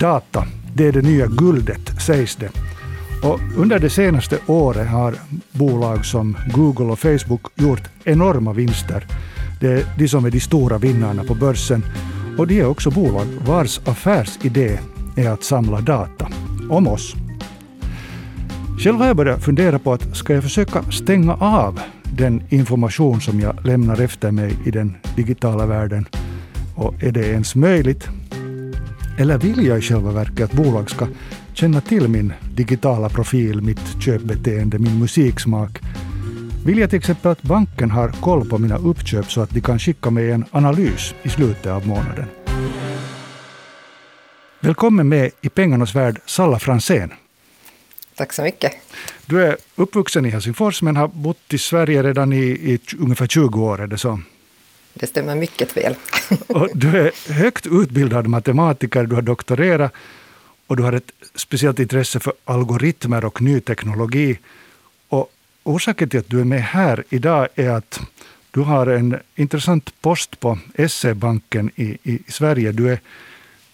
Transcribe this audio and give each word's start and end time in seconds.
Data, 0.00 0.44
det 0.74 0.86
är 0.86 0.92
det 0.92 1.02
nya 1.02 1.26
guldet, 1.26 2.02
sägs 2.02 2.36
det. 2.36 2.50
Och 3.22 3.40
under 3.56 3.78
det 3.78 3.90
senaste 3.90 4.38
året 4.46 4.88
har 4.88 5.14
bolag 5.52 6.06
som 6.06 6.36
Google 6.54 6.84
och 6.84 6.98
Facebook 6.98 7.40
gjort 7.54 7.82
enorma 8.04 8.52
vinster. 8.52 9.06
Det 9.60 9.72
är 9.72 9.84
de 9.98 10.08
som 10.08 10.24
är 10.24 10.30
de 10.30 10.40
stora 10.40 10.78
vinnarna 10.78 11.24
på 11.24 11.34
börsen. 11.34 11.84
Och 12.38 12.46
de 12.46 12.60
är 12.60 12.66
också 12.66 12.90
bolag 12.90 13.26
vars 13.46 13.80
affärsidé 13.84 14.78
är 15.16 15.30
att 15.30 15.44
samla 15.44 15.80
data 15.80 16.28
om 16.70 16.88
oss. 16.88 17.14
Själv 18.78 18.96
har 18.96 19.06
jag 19.06 19.16
börjat 19.16 19.44
fundera 19.44 19.78
på 19.78 19.92
att 19.92 20.16
ska 20.16 20.34
jag 20.34 20.42
försöka 20.42 20.82
stänga 20.82 21.34
av 21.34 21.80
den 22.02 22.42
information 22.48 23.20
som 23.20 23.40
jag 23.40 23.66
lämnar 23.66 24.00
efter 24.00 24.30
mig 24.30 24.58
i 24.64 24.70
den 24.70 24.96
digitala 25.16 25.66
världen? 25.66 26.06
Och 26.74 27.02
är 27.02 27.12
det 27.12 27.26
ens 27.26 27.54
möjligt? 27.54 28.08
Eller 29.18 29.38
vill 29.38 29.66
jag 29.66 29.78
i 29.78 29.82
själva 29.82 30.12
verket 30.12 30.40
att 30.40 30.52
bolag 30.52 30.90
ska 30.90 31.08
känna 31.54 31.80
till 31.80 32.08
min 32.08 32.32
digitala 32.54 33.08
profil, 33.08 33.62
mitt 33.62 34.02
köpbeteende, 34.02 34.78
min 34.78 34.98
musiksmak? 34.98 35.80
Vill 36.66 36.78
jag 36.78 36.90
till 36.90 36.98
exempel 36.98 37.30
att 37.30 37.42
banken 37.42 37.90
har 37.90 38.08
koll 38.08 38.48
på 38.48 38.58
mina 38.58 38.76
uppköp 38.76 39.30
så 39.30 39.40
att 39.40 39.50
de 39.50 39.60
kan 39.60 39.78
skicka 39.78 40.10
mig 40.10 40.30
en 40.30 40.44
analys 40.50 41.14
i 41.22 41.28
slutet 41.28 41.66
av 41.66 41.86
månaden? 41.86 42.24
Välkommen 44.60 45.08
med 45.08 45.30
i 45.40 45.48
pengarnas 45.48 45.94
värld, 45.94 46.20
Salla 46.26 46.58
Fransén. 46.58 47.12
Tack 48.14 48.32
så 48.32 48.42
mycket. 48.42 48.72
Du 49.26 49.44
är 49.44 49.56
uppvuxen 49.76 50.26
i 50.26 50.30
Helsingfors 50.30 50.82
men 50.82 50.96
har 50.96 51.08
bott 51.08 51.54
i 51.54 51.58
Sverige 51.58 52.02
redan 52.02 52.32
i, 52.32 52.44
i 52.44 52.80
ungefär 52.98 53.26
20 53.26 53.62
år, 53.62 53.80
är 53.80 53.86
det 53.86 53.98
så? 53.98 54.20
Det 54.98 55.06
stämmer 55.06 55.34
mycket 55.34 55.76
väl. 55.76 55.94
och 56.46 56.68
du 56.74 56.98
är 56.98 57.32
högt 57.32 57.66
utbildad 57.66 58.26
matematiker, 58.26 59.06
du 59.06 59.14
har 59.14 59.22
doktorerat 59.22 59.92
och 60.66 60.76
du 60.76 60.82
har 60.82 60.92
ett 60.92 61.12
speciellt 61.34 61.78
intresse 61.78 62.20
för 62.20 62.32
algoritmer 62.44 63.24
och 63.24 63.42
ny 63.42 63.60
teknologi. 63.60 64.38
Och 65.08 65.32
orsaken 65.62 66.08
till 66.08 66.20
att 66.20 66.28
du 66.28 66.40
är 66.40 66.44
med 66.44 66.62
här 66.62 67.04
idag 67.08 67.48
är 67.54 67.70
att 67.70 68.00
du 68.50 68.60
har 68.60 68.86
en 68.86 69.18
intressant 69.34 70.00
post 70.00 70.40
på 70.40 70.58
SE-banken 70.88 71.70
i, 71.76 71.98
i 72.02 72.18
Sverige. 72.28 72.72
Du 72.72 72.92
är 72.92 73.00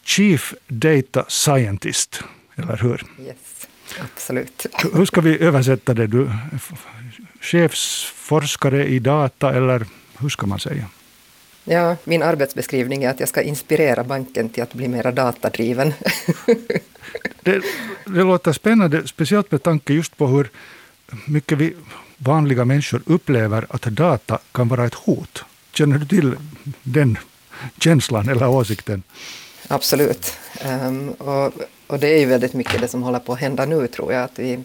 Chief 0.03 0.55
Data 0.67 1.25
Scientist, 1.29 2.23
eller 2.57 2.77
hur? 2.77 3.05
Yes, 3.27 3.69
absolut. 4.01 4.67
Hur 4.95 5.05
ska 5.05 5.21
vi 5.21 5.39
översätta 5.39 5.95
det? 5.95 6.07
Du 6.07 6.31
chefsforskare 7.41 8.87
i 8.87 8.99
data, 8.99 9.55
eller 9.55 9.87
hur 10.19 10.29
ska 10.29 10.47
man 10.47 10.59
säga? 10.59 10.85
Ja, 11.65 11.97
min 12.05 12.23
arbetsbeskrivning 12.23 13.05
är 13.05 13.11
att 13.11 13.21
jag 13.21 13.29
ska 13.29 13.43
inspirera 13.43 14.05
banken 14.05 14.49
till 14.49 14.63
att 14.63 14.75
bli 14.75 14.89
mer 14.89 15.13
datadriven. 15.13 15.95
det, 17.43 17.63
det 18.05 18.23
låter 18.23 18.53
spännande, 18.53 19.07
speciellt 19.07 19.51
med 19.51 19.63
tanke 19.63 19.93
just 19.93 20.17
på 20.17 20.27
hur 20.27 20.51
mycket 21.27 21.59
vi 21.59 21.75
vanliga 22.17 22.65
människor 22.65 23.03
upplever 23.07 23.67
att 23.69 23.83
data 23.83 24.39
kan 24.53 24.69
vara 24.69 24.87
ett 24.87 24.95
hot. 24.95 25.45
Känner 25.73 25.99
du 25.99 26.07
till 26.07 26.37
den 26.83 27.19
känslan 27.79 28.29
eller 28.29 28.49
åsikten? 28.49 29.03
Absolut. 29.69 30.39
Um, 30.65 31.11
och, 31.11 31.53
och 31.87 31.99
det 31.99 32.09
är 32.09 32.19
ju 32.19 32.27
väldigt 32.27 32.55
mycket 32.55 32.81
det 32.81 32.89
som 32.89 33.03
håller 33.03 33.19
på 33.19 33.33
att 33.33 33.41
hända 33.41 33.65
nu 33.65 33.87
tror 33.87 34.13
jag. 34.13 34.25
Att 34.25 34.39
vi, 34.39 34.65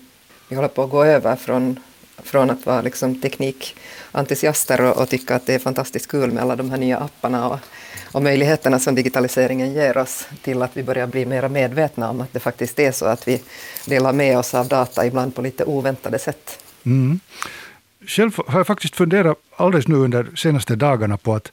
vi 0.49 0.55
håller 0.55 0.67
på 0.67 0.83
att 0.83 0.89
gå 0.89 1.03
över 1.03 1.35
från, 1.35 1.79
från 2.17 2.49
att 2.49 2.65
vara 2.65 2.81
liksom 2.81 3.21
entusiaster 4.17 4.81
och, 4.81 4.97
och 4.97 5.09
tycka 5.09 5.35
att 5.35 5.45
det 5.45 5.53
är 5.53 5.59
fantastiskt 5.59 6.07
kul 6.07 6.31
med 6.31 6.43
alla 6.43 6.55
de 6.55 6.69
här 6.69 6.77
nya 6.77 6.97
apparna 6.97 7.49
och, 7.49 7.59
och 8.11 8.23
möjligheterna 8.23 8.79
som 8.79 8.95
digitaliseringen 8.95 9.73
ger 9.73 9.97
oss 9.97 10.27
till 10.41 10.61
att 10.61 10.77
vi 10.77 10.83
börjar 10.83 11.07
bli 11.07 11.25
mer 11.25 11.49
medvetna 11.49 12.09
om 12.09 12.21
att 12.21 12.33
det 12.33 12.39
faktiskt 12.39 12.79
är 12.79 12.91
så 12.91 13.05
att 13.05 13.27
vi 13.27 13.41
delar 13.85 14.13
med 14.13 14.37
oss 14.37 14.53
av 14.53 14.67
data 14.67 15.05
ibland 15.05 15.35
på 15.35 15.41
lite 15.41 15.63
oväntade 15.63 16.19
sätt. 16.19 16.59
Mm. 16.85 17.19
Själv 18.07 18.31
har 18.47 18.59
jag 18.59 18.67
faktiskt 18.67 18.95
funderat 18.95 19.37
alldeles 19.55 19.87
nu 19.87 19.95
under 19.95 20.23
de 20.23 20.37
senaste 20.37 20.75
dagarna 20.75 21.17
på 21.17 21.35
att 21.35 21.51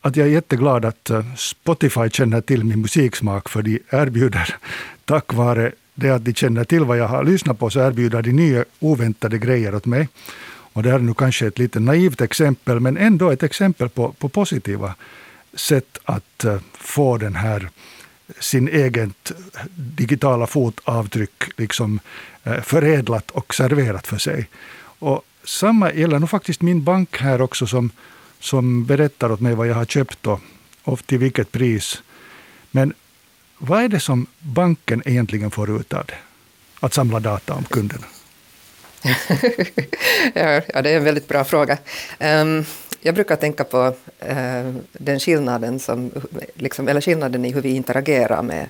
att 0.00 0.16
jag 0.16 0.26
är 0.26 0.30
jätteglad 0.30 0.84
att 0.84 1.10
eh, 1.10 1.34
Spotify 1.36 2.10
känner 2.10 2.40
till 2.40 2.64
min 2.64 2.80
musiksmak, 2.80 3.48
för 3.48 3.62
de 3.62 3.78
erbjuder, 3.90 4.56
tack 5.04 5.32
vare 5.34 5.72
det 5.94 6.10
att 6.10 6.24
de 6.24 6.34
känner 6.34 6.64
till 6.64 6.84
vad 6.84 6.98
jag 6.98 7.08
har 7.08 7.24
lyssnat 7.24 7.58
på, 7.58 7.70
så 7.70 7.80
erbjuder 7.80 8.22
de 8.22 8.32
nya 8.32 8.64
oväntade 8.78 9.38
grejer 9.38 9.74
åt 9.74 9.86
mig. 9.86 10.08
Och 10.72 10.82
det 10.82 10.90
här 10.90 10.98
är 10.98 11.02
nu 11.02 11.14
kanske 11.14 11.46
ett 11.46 11.58
lite 11.58 11.80
naivt 11.80 12.20
exempel, 12.20 12.80
men 12.80 12.96
ändå 12.96 13.30
ett 13.30 13.42
exempel 13.42 13.88
på, 13.88 14.12
på 14.12 14.28
positiva 14.28 14.94
sätt 15.54 15.98
att 16.04 16.44
eh, 16.44 16.60
få 16.72 17.16
den 17.16 17.34
här 17.34 17.60
eh, 17.64 18.34
sin 18.40 18.68
eget 18.68 19.32
digitala 19.74 20.46
fotavtryck 20.46 21.42
liksom, 21.56 22.00
eh, 22.44 22.60
förädlat 22.60 23.30
och 23.30 23.54
serverat 23.54 24.06
för 24.06 24.18
sig. 24.18 24.48
Och 24.98 25.22
samma 25.44 25.92
gäller 25.92 26.18
nog 26.18 26.30
faktiskt 26.30 26.62
min 26.62 26.84
bank 26.84 27.18
här 27.18 27.40
också 27.40 27.66
som 27.66 27.90
som 28.40 28.84
berättar 28.84 29.32
åt 29.32 29.40
mig 29.40 29.54
vad 29.54 29.66
jag 29.66 29.74
har 29.74 29.84
köpt 29.84 30.26
och, 30.26 30.40
och 30.82 31.06
till 31.06 31.18
vilket 31.18 31.52
pris. 31.52 32.02
Men 32.70 32.94
vad 33.58 33.82
är 33.82 33.88
det 33.88 34.00
som 34.00 34.26
banken 34.38 35.02
egentligen 35.04 35.50
får 35.50 35.80
ut 35.80 35.92
av 35.92 36.04
det? 36.06 36.18
Att 36.80 36.94
samla 36.94 37.20
data 37.20 37.54
om 37.54 37.64
kunderna? 37.64 38.06
Ja, 40.34 40.82
det 40.82 40.90
är 40.90 40.96
en 40.96 41.04
väldigt 41.04 41.28
bra 41.28 41.44
fråga. 41.44 41.78
Um, 42.20 42.64
jag 43.00 43.14
brukar 43.14 43.36
tänka 43.36 43.64
på 43.64 43.86
uh, 44.28 44.74
den 44.92 45.20
skillnaden, 45.20 45.80
som, 45.80 46.10
liksom, 46.54 46.88
eller 46.88 47.00
skillnaden 47.00 47.44
i 47.44 47.52
hur 47.52 47.62
vi 47.62 47.76
interagerar 47.76 48.42
med, 48.42 48.68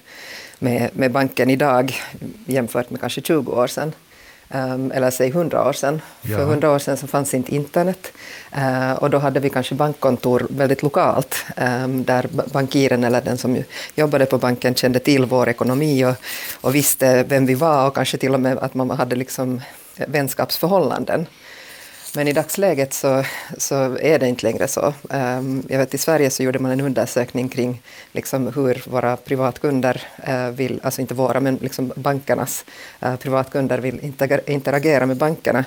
med, 0.58 0.90
med 0.92 1.10
banken 1.10 1.50
idag 1.50 2.00
jämfört 2.46 2.90
med 2.90 3.00
kanske 3.00 3.20
20 3.20 3.52
år 3.52 3.66
sedan. 3.66 3.92
Um, 4.54 4.92
eller 4.92 5.10
säg 5.10 5.30
hundra 5.30 5.68
år 5.68 5.72
sedan. 5.72 6.00
Ja. 6.22 6.36
För 6.36 6.44
hundra 6.44 6.70
år 6.70 6.78
sedan 6.78 6.96
så 6.96 7.06
fanns 7.06 7.34
inte 7.34 7.54
internet 7.54 8.12
uh, 8.56 8.92
och 8.92 9.10
då 9.10 9.18
hade 9.18 9.40
vi 9.40 9.50
kanske 9.50 9.74
bankkontor 9.74 10.46
väldigt 10.50 10.82
lokalt 10.82 11.44
um, 11.56 12.04
där 12.04 12.26
bankiren 12.52 13.04
eller 13.04 13.20
den 13.20 13.38
som 13.38 13.62
jobbade 13.94 14.26
på 14.26 14.38
banken 14.38 14.74
kände 14.74 14.98
till 14.98 15.24
vår 15.24 15.48
ekonomi 15.48 16.04
och, 16.04 16.14
och 16.60 16.74
visste 16.74 17.22
vem 17.22 17.46
vi 17.46 17.54
var 17.54 17.86
och 17.86 17.94
kanske 17.94 18.18
till 18.18 18.34
och 18.34 18.40
med 18.40 18.58
att 18.58 18.74
man 18.74 18.90
hade 18.90 19.16
liksom 19.16 19.60
vänskapsförhållanden. 20.08 21.26
Men 22.14 22.28
i 22.28 22.32
dagsläget 22.32 22.92
så, 22.92 23.24
så 23.56 23.98
är 23.98 24.18
det 24.18 24.28
inte 24.28 24.46
längre 24.46 24.68
så. 24.68 24.94
Um, 25.10 25.62
jag 25.68 25.78
vet 25.78 25.94
i 25.94 25.98
Sverige 25.98 26.30
så 26.30 26.42
gjorde 26.42 26.58
man 26.58 26.70
en 26.70 26.80
undersökning 26.80 27.48
kring 27.48 27.82
liksom 28.12 28.52
hur 28.54 28.90
våra 28.90 29.16
privatkunder 29.16 30.02
uh, 30.28 30.50
vill, 30.50 30.80
alltså 30.82 31.00
inte 31.00 31.14
våra 31.14 31.40
men 31.40 31.56
liksom 31.56 31.92
bankernas 31.96 32.64
uh, 33.04 33.16
privatkunder 33.16 33.78
vill 33.78 34.12
interagera 34.46 35.06
med 35.06 35.16
bankerna. 35.16 35.64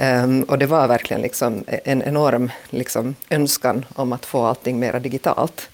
Um, 0.00 0.42
och 0.42 0.58
det 0.58 0.66
var 0.66 0.88
verkligen 0.88 1.22
liksom 1.22 1.64
en 1.66 2.02
enorm 2.02 2.50
liksom, 2.70 3.14
önskan 3.30 3.84
om 3.94 4.12
att 4.12 4.26
få 4.26 4.46
allting 4.46 4.78
mer 4.78 5.00
digitalt. 5.00 5.68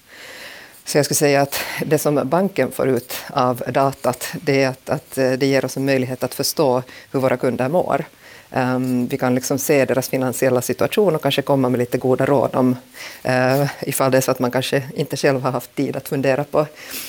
Så 0.87 0.97
jag 0.97 1.05
skulle 1.05 1.15
säga 1.15 1.41
att 1.41 1.59
det 1.85 1.97
som 1.97 2.21
banken 2.23 2.71
får 2.71 2.87
ut 2.87 3.13
av 3.29 3.63
datat, 3.67 4.27
det 4.41 4.63
är 4.63 4.69
att, 4.69 4.89
att 4.89 5.17
eh, 5.17 5.31
det 5.31 5.45
ger 5.45 5.65
oss 5.65 5.77
en 5.77 5.85
möjlighet 5.85 6.23
att 6.23 6.33
förstå 6.33 6.83
hur 7.11 7.19
våra 7.19 7.37
kunder 7.37 7.69
mår. 7.69 8.05
Um, 8.51 9.07
vi 9.07 9.17
kan 9.17 9.35
liksom 9.35 9.57
se 9.57 9.85
deras 9.85 10.09
finansiella 10.09 10.61
situation 10.61 11.15
och 11.15 11.21
kanske 11.21 11.41
komma 11.41 11.69
med 11.69 11.77
lite 11.77 11.97
goda 11.97 12.25
råd 12.25 12.55
om 12.55 12.75
uh, 13.25 13.67
ifall 13.81 14.11
det 14.11 14.17
är 14.17 14.21
så 14.21 14.31
att 14.31 14.39
man 14.39 14.51
kanske 14.51 14.83
inte 14.95 15.17
själv 15.17 15.41
har 15.41 15.51
haft 15.51 15.75
tid 15.75 15.95
att 15.95 16.07
fundera 16.07 16.43
på 16.43 16.67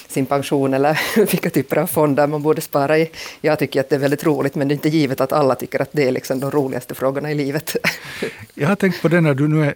sin 0.08 0.26
pension 0.26 0.74
eller 0.74 1.00
vilka 1.16 1.50
typer 1.50 1.78
av 1.78 1.86
fonder 1.86 2.26
man 2.26 2.42
borde 2.42 2.60
spara 2.60 2.98
i. 2.98 3.10
Jag 3.40 3.58
tycker 3.58 3.80
att 3.80 3.88
det 3.88 3.94
är 3.94 4.00
väldigt 4.00 4.24
roligt 4.24 4.54
men 4.54 4.68
det 4.68 4.72
är 4.72 4.76
inte 4.76 4.88
givet 4.88 5.20
att 5.20 5.32
alla 5.32 5.54
tycker 5.54 5.82
att 5.82 5.88
det 5.92 6.08
är 6.08 6.12
liksom 6.12 6.40
de 6.40 6.50
roligaste 6.50 6.94
frågorna 6.94 7.30
i 7.30 7.34
livet. 7.34 7.76
Jag 8.54 8.68
har 8.68 8.76
tänkt 8.76 9.02
på 9.02 9.08
det 9.08 9.20
när 9.20 9.34
du 9.34 9.48
nu 9.48 9.64
är 9.64 9.74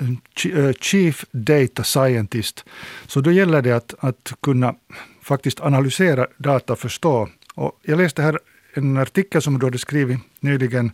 eh, 0.00 0.66
eh, 0.66 0.72
Chief 0.80 1.24
Data 1.30 1.84
Scientist, 1.84 2.64
så 3.06 3.20
då 3.20 3.32
gäller 3.32 3.62
det 3.62 3.72
att, 3.72 3.94
att 3.98 4.32
kunna 4.42 4.74
faktiskt 5.22 5.60
analysera 5.60 6.26
data 6.36 6.72
och 6.72 6.78
förstå. 6.78 7.28
Och 7.54 7.72
jag 7.82 7.98
läste 7.98 8.22
här 8.22 8.38
en 8.74 8.96
artikel 8.96 9.42
som 9.42 9.58
du 9.58 9.66
hade 9.66 9.78
skrivit 9.78 10.18
nyligen 10.40 10.92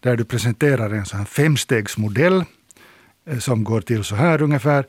där 0.00 0.16
du 0.16 0.24
presenterar 0.24 0.90
en 0.90 1.06
sån 1.06 1.26
femstegsmodell 1.26 2.44
eh, 3.24 3.38
som 3.38 3.64
går 3.64 3.80
till 3.80 4.04
så 4.04 4.14
här 4.14 4.42
ungefär. 4.42 4.86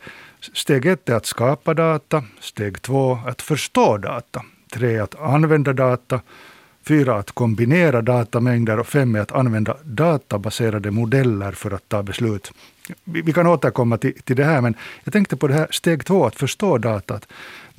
Steg 0.53 0.85
ett 0.85 1.09
är 1.09 1.15
att 1.15 1.25
skapa 1.25 1.73
data, 1.73 2.23
steg 2.39 2.81
två 2.81 3.19
att 3.25 3.41
förstå 3.41 3.97
data, 3.97 4.41
tre 4.73 4.99
att 4.99 5.15
använda 5.15 5.73
data, 5.73 6.21
fyra 6.83 7.15
att 7.15 7.31
kombinera 7.31 8.01
datamängder 8.01 8.79
och 8.79 8.87
fem 8.87 9.15
är 9.15 9.19
att 9.19 9.31
använda 9.31 9.77
databaserade 9.83 10.91
modeller 10.91 11.51
för 11.51 11.71
att 11.71 11.89
ta 11.89 12.03
beslut. 12.03 12.51
Vi, 13.03 13.33
kan 13.33 13.47
återkomma 13.47 13.97
till, 13.97 14.13
till 14.13 14.35
det 14.35 14.43
här, 14.43 14.61
men 14.61 14.75
jag 15.03 15.13
tänkte 15.13 15.37
på 15.37 15.47
det 15.47 15.53
här 15.53 15.67
steg 15.71 16.05
två, 16.05 16.25
att 16.25 16.35
förstå 16.35 16.77
datat. 16.77 17.27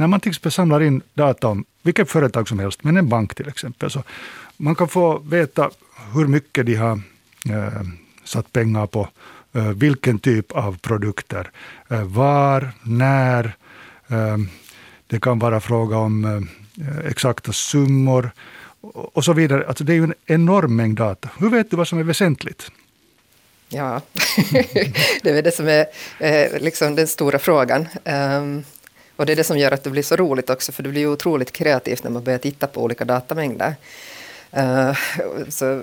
När 0.01 0.07
man 0.07 0.21
till 0.21 0.31
exempel 0.31 0.53
samlar 0.53 0.83
in 0.83 1.03
data 1.15 1.49
om 1.49 1.65
vilket 1.83 2.11
företag 2.11 2.49
som 2.49 2.59
helst, 2.59 2.85
men 2.85 2.97
en 2.97 3.09
bank 3.09 3.35
till 3.35 3.49
exempel, 3.49 3.91
så 3.91 4.03
man 4.57 4.75
kan 4.75 4.89
få 4.89 5.19
veta 5.19 5.71
hur 6.15 6.27
mycket 6.27 6.67
de 6.67 6.75
har 6.75 7.01
eh, 7.51 7.83
satt 8.25 8.53
pengar 8.53 8.87
på 8.87 9.09
eh, 9.53 9.69
vilken 9.69 10.19
typ 10.19 10.53
av 10.53 10.79
produkter. 10.79 11.51
Eh, 11.89 12.03
var, 12.03 12.71
när. 12.83 13.45
Eh, 14.09 14.37
det 15.07 15.21
kan 15.21 15.39
vara 15.39 15.61
fråga 15.61 15.97
om 15.97 16.25
eh, 16.25 17.11
exakta 17.11 17.53
summor 17.53 18.31
och 19.15 19.25
så 19.25 19.33
vidare. 19.33 19.67
Alltså 19.69 19.85
det 19.85 19.93
är 19.93 19.97
ju 19.97 20.05
en 20.05 20.15
enorm 20.27 20.77
mängd 20.77 20.99
data. 20.99 21.29
Hur 21.39 21.51
vet 21.51 21.71
du 21.71 21.77
vad 21.77 21.89
som 21.89 21.99
är 21.99 22.03
väsentligt? 22.03 22.71
Ja, 23.69 24.01
det 25.23 25.31
är 25.31 25.35
väl 25.35 25.45
det 25.45 25.55
som 25.55 25.69
är 25.69 25.87
eh, 26.19 26.61
liksom 26.61 26.95
den 26.95 27.07
stora 27.07 27.39
frågan. 27.39 27.89
Ehm, 28.05 28.65
och 29.21 29.27
det 29.27 29.33
är 29.33 29.37
det 29.37 29.45
som 29.45 29.59
gör 29.59 29.73
att 29.73 29.85
det 29.85 29.91
blir 29.91 30.03
så 30.03 30.17
roligt 30.17 30.51
också, 30.51 30.73
för 30.73 30.83
det 30.83 30.89
blir 30.89 31.07
otroligt 31.07 31.53
kreativt 31.53 32.05
när 32.05 32.11
man 32.11 32.25
börjar 32.25 32.39
titta 32.39 32.67
på 32.67 32.83
olika 32.83 33.05
datamängder. 33.05 33.75
Uh, 34.57 34.93
så 35.49 35.83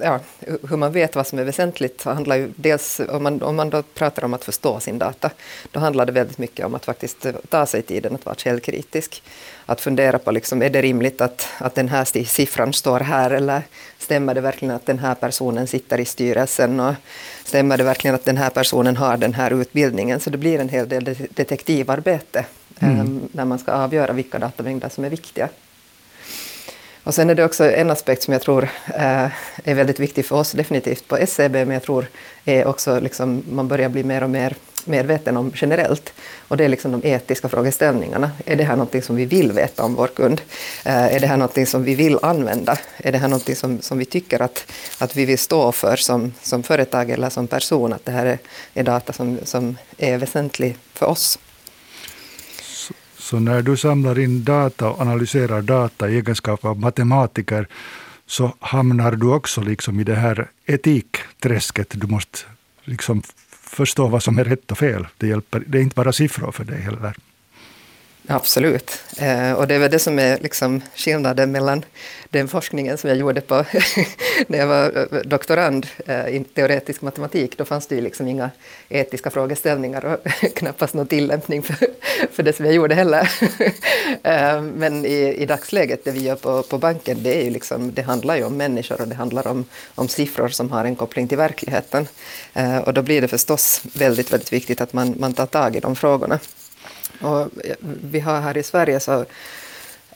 ja, 0.00 0.20
hur 0.68 0.76
man 0.76 0.92
vet 0.92 1.16
vad 1.16 1.26
som 1.26 1.38
är 1.38 1.44
väsentligt 1.44 2.04
handlar 2.04 2.36
ju 2.36 2.52
dels, 2.56 3.00
om 3.08 3.22
man, 3.22 3.42
om 3.42 3.56
man 3.56 3.70
då 3.70 3.82
pratar 3.82 4.24
om 4.24 4.34
att 4.34 4.44
förstå 4.44 4.80
sin 4.80 4.98
data, 4.98 5.30
då 5.72 5.80
handlar 5.80 6.06
det 6.06 6.12
väldigt 6.12 6.38
mycket 6.38 6.66
om 6.66 6.74
att 6.74 6.84
faktiskt 6.84 7.26
ta 7.48 7.66
sig 7.66 7.82
tiden 7.82 8.14
att 8.14 8.26
vara 8.26 8.36
källkritisk. 8.36 9.22
Att 9.66 9.80
fundera 9.80 10.18
på, 10.18 10.30
liksom, 10.30 10.62
är 10.62 10.70
det 10.70 10.82
rimligt 10.82 11.20
att, 11.20 11.48
att 11.58 11.74
den 11.74 11.88
här 11.88 12.24
siffran 12.24 12.72
står 12.72 13.00
här 13.00 13.30
eller 13.30 13.62
stämmer 13.98 14.34
det 14.34 14.40
verkligen 14.40 14.74
att 14.74 14.86
den 14.86 14.98
här 14.98 15.14
personen 15.14 15.66
sitter 15.66 16.00
i 16.00 16.04
styrelsen 16.04 16.80
och 16.80 16.94
stämmer 17.44 17.78
det 17.78 17.84
verkligen 17.84 18.14
att 18.14 18.24
den 18.24 18.36
här 18.36 18.50
personen 18.50 18.96
har 18.96 19.16
den 19.16 19.34
här 19.34 19.60
utbildningen? 19.60 20.20
Så 20.20 20.30
det 20.30 20.38
blir 20.38 20.60
en 20.60 20.68
hel 20.68 20.88
del 20.88 21.04
detektivarbete 21.30 22.44
mm. 22.80 23.00
Ehm, 23.00 23.28
när 23.32 23.44
man 23.44 23.58
ska 23.58 23.72
avgöra 23.72 24.12
vilka 24.12 24.38
datamängder 24.38 24.88
som 24.88 25.04
är 25.04 25.10
viktiga. 25.10 25.48
Och 27.04 27.14
sen 27.14 27.30
är 27.30 27.34
det 27.34 27.44
också 27.44 27.70
en 27.70 27.90
aspekt 27.90 28.22
som 28.22 28.32
jag 28.32 28.42
tror 28.42 28.62
eh, 28.86 29.28
är 29.64 29.74
väldigt 29.74 30.00
viktig 30.00 30.26
för 30.26 30.36
oss, 30.36 30.52
definitivt 30.52 31.08
på 31.08 31.16
SCB, 31.16 31.64
men 31.64 31.74
jag 31.74 31.82
tror 31.82 32.06
är 32.44 32.66
också 32.66 33.00
liksom, 33.00 33.42
man 33.50 33.68
börjar 33.68 33.88
bli 33.88 34.04
mer 34.04 34.22
och 34.22 34.30
mer 34.30 34.54
medveten 34.86 35.36
om 35.36 35.52
generellt. 35.54 36.12
Och 36.48 36.56
det 36.56 36.64
är 36.64 36.68
liksom 36.68 36.92
de 36.92 37.08
etiska 37.08 37.48
frågeställningarna. 37.48 38.30
Är 38.46 38.56
det 38.56 38.64
här 38.64 38.76
någonting 38.76 39.02
som 39.02 39.16
vi 39.16 39.24
vill 39.24 39.52
veta 39.52 39.84
om 39.84 39.94
vår 39.94 40.06
kund? 40.06 40.40
Eh, 40.84 41.14
är 41.14 41.20
det 41.20 41.26
här 41.26 41.36
någonting 41.36 41.66
som 41.66 41.84
vi 41.84 41.94
vill 41.94 42.18
använda? 42.22 42.78
Är 42.96 43.12
det 43.12 43.18
här 43.18 43.28
någonting 43.28 43.56
som, 43.56 43.80
som 43.80 43.98
vi 43.98 44.04
tycker 44.04 44.42
att, 44.42 44.72
att 44.98 45.16
vi 45.16 45.24
vill 45.24 45.38
stå 45.38 45.72
för 45.72 45.96
som, 45.96 46.32
som 46.42 46.62
företag 46.62 47.10
eller 47.10 47.30
som 47.30 47.46
person? 47.46 47.92
Att 47.92 48.04
det 48.04 48.12
här 48.12 48.26
är, 48.26 48.38
är 48.74 48.82
data 48.82 49.12
som, 49.12 49.38
som 49.44 49.76
är 49.98 50.18
väsentlig 50.18 50.76
för 50.92 51.06
oss? 51.06 51.38
Så 53.24 53.40
när 53.40 53.62
du 53.62 53.76
samlar 53.76 54.18
in 54.18 54.44
data 54.44 54.88
och 54.88 55.00
analyserar 55.00 55.62
data 55.62 56.10
i 56.10 56.16
egenskap 56.16 56.64
av 56.64 56.80
matematiker 56.80 57.68
så 58.26 58.54
hamnar 58.60 59.12
du 59.12 59.26
också 59.26 59.60
liksom 59.60 60.00
i 60.00 60.04
det 60.04 60.14
här 60.14 60.50
etikträsket. 60.66 61.86
Du 61.94 62.06
måste 62.06 62.38
liksom 62.84 63.22
förstå 63.50 64.08
vad 64.08 64.22
som 64.22 64.38
är 64.38 64.44
rätt 64.44 64.70
och 64.70 64.78
fel. 64.78 65.06
Det, 65.18 65.26
hjälper, 65.26 65.62
det 65.66 65.78
är 65.78 65.82
inte 65.82 65.94
bara 65.94 66.12
siffror 66.12 66.52
för 66.52 66.64
dig 66.64 66.80
heller. 66.80 67.14
Absolut. 68.26 68.98
Eh, 69.18 69.52
och 69.52 69.66
det 69.66 69.74
är 69.74 69.78
väl 69.78 69.90
det 69.90 69.98
som 69.98 70.18
är 70.18 70.38
liksom 70.38 70.82
skillnaden 70.94 71.52
mellan 71.52 71.84
den 72.30 72.48
forskningen 72.48 72.98
som 72.98 73.08
jag 73.08 73.18
gjorde 73.18 73.40
på 73.40 73.54
när 74.46 74.58
jag 74.58 74.66
var 74.66 75.08
eh, 75.12 75.18
doktorand 75.24 75.86
eh, 76.06 76.28
i 76.28 76.44
teoretisk 76.54 77.02
matematik. 77.02 77.58
Då 77.58 77.64
fanns 77.64 77.86
det 77.86 77.94
ju 77.94 78.00
liksom 78.00 78.28
inga 78.28 78.50
etiska 78.88 79.30
frågeställningar 79.30 80.04
och 80.04 80.26
knappast 80.56 80.94
någon 80.94 81.06
tillämpning 81.06 81.62
för, 81.62 81.76
för 82.32 82.42
det 82.42 82.52
som 82.52 82.64
jag 82.64 82.74
gjorde 82.74 82.94
heller. 82.94 83.30
eh, 84.22 84.62
men 84.62 85.04
i, 85.04 85.34
i 85.38 85.46
dagsläget, 85.46 86.04
det 86.04 86.10
vi 86.10 86.20
gör 86.20 86.36
på, 86.36 86.62
på 86.62 86.78
banken, 86.78 87.22
det, 87.22 87.40
är 87.40 87.44
ju 87.44 87.50
liksom, 87.50 87.94
det 87.94 88.02
handlar 88.02 88.36
ju 88.36 88.44
om 88.44 88.56
människor 88.56 89.00
och 89.00 89.08
det 89.08 89.14
handlar 89.14 89.46
om, 89.46 89.64
om 89.94 90.08
siffror 90.08 90.48
som 90.48 90.70
har 90.70 90.84
en 90.84 90.96
koppling 90.96 91.28
till 91.28 91.38
verkligheten. 91.38 92.08
Eh, 92.54 92.78
och 92.78 92.94
då 92.94 93.02
blir 93.02 93.20
det 93.20 93.28
förstås 93.28 93.82
väldigt, 93.94 94.32
väldigt 94.32 94.52
viktigt 94.52 94.80
att 94.80 94.92
man, 94.92 95.14
man 95.18 95.32
tar 95.32 95.46
tag 95.46 95.76
i 95.76 95.80
de 95.80 95.96
frågorna. 95.96 96.38
Och 97.20 97.40
eh, 97.40 97.76
vi 97.80 98.20
har 98.20 98.40
här 98.40 98.56
i 98.56 98.62
Sverige 98.62 99.00
så 99.00 99.24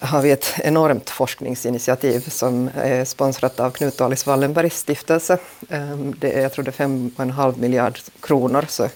har 0.00 0.22
vi 0.22 0.30
ett 0.30 0.54
enormt 0.64 1.10
forskningsinitiativ 1.10 2.20
som 2.20 2.70
är 2.74 3.04
sponsrat 3.04 3.60
av 3.60 3.70
Knut 3.70 4.00
och 4.00 4.06
Alice 4.06 4.30
Wallenbergs 4.30 4.78
stiftelse. 4.78 5.38
Ehm, 5.68 6.14
det 6.18 6.32
är, 6.32 6.42
jag 6.42 6.52
tror 6.52 6.64
det 6.64 6.80
är 6.80 6.86
5,5 6.86 7.60
miljard 7.60 7.98
kronor, 8.20 8.64
så 8.68 8.88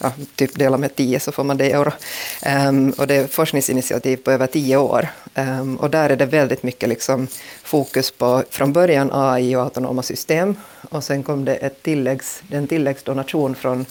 ja, 0.00 0.12
typ 0.34 0.54
dela 0.54 0.76
med 0.76 0.96
10 0.96 1.20
så 1.20 1.32
får 1.32 1.44
man 1.44 1.56
det 1.56 1.66
i 1.66 1.72
euro. 1.72 1.92
Ehm, 2.42 2.90
och 2.98 3.06
det 3.06 3.14
är 3.14 3.26
forskningsinitiativ 3.26 4.16
på 4.16 4.30
över 4.30 4.46
10 4.46 4.76
år. 4.76 5.08
Ehm, 5.34 5.76
och 5.76 5.90
där 5.90 6.10
är 6.10 6.16
det 6.16 6.26
väldigt 6.26 6.62
mycket 6.62 6.88
liksom 6.88 7.26
fokus 7.62 8.10
på 8.10 8.42
från 8.50 8.72
början 8.72 9.10
AI 9.12 9.56
och 9.56 9.62
autonoma 9.62 10.02
system. 10.02 10.56
Och 10.90 11.04
sen 11.04 11.22
kom 11.22 11.44
det 11.44 11.54
ett 11.54 11.82
tilläggs, 11.82 12.42
en 12.50 12.66
tilläggsdonation 12.66 13.54
från 13.54 13.86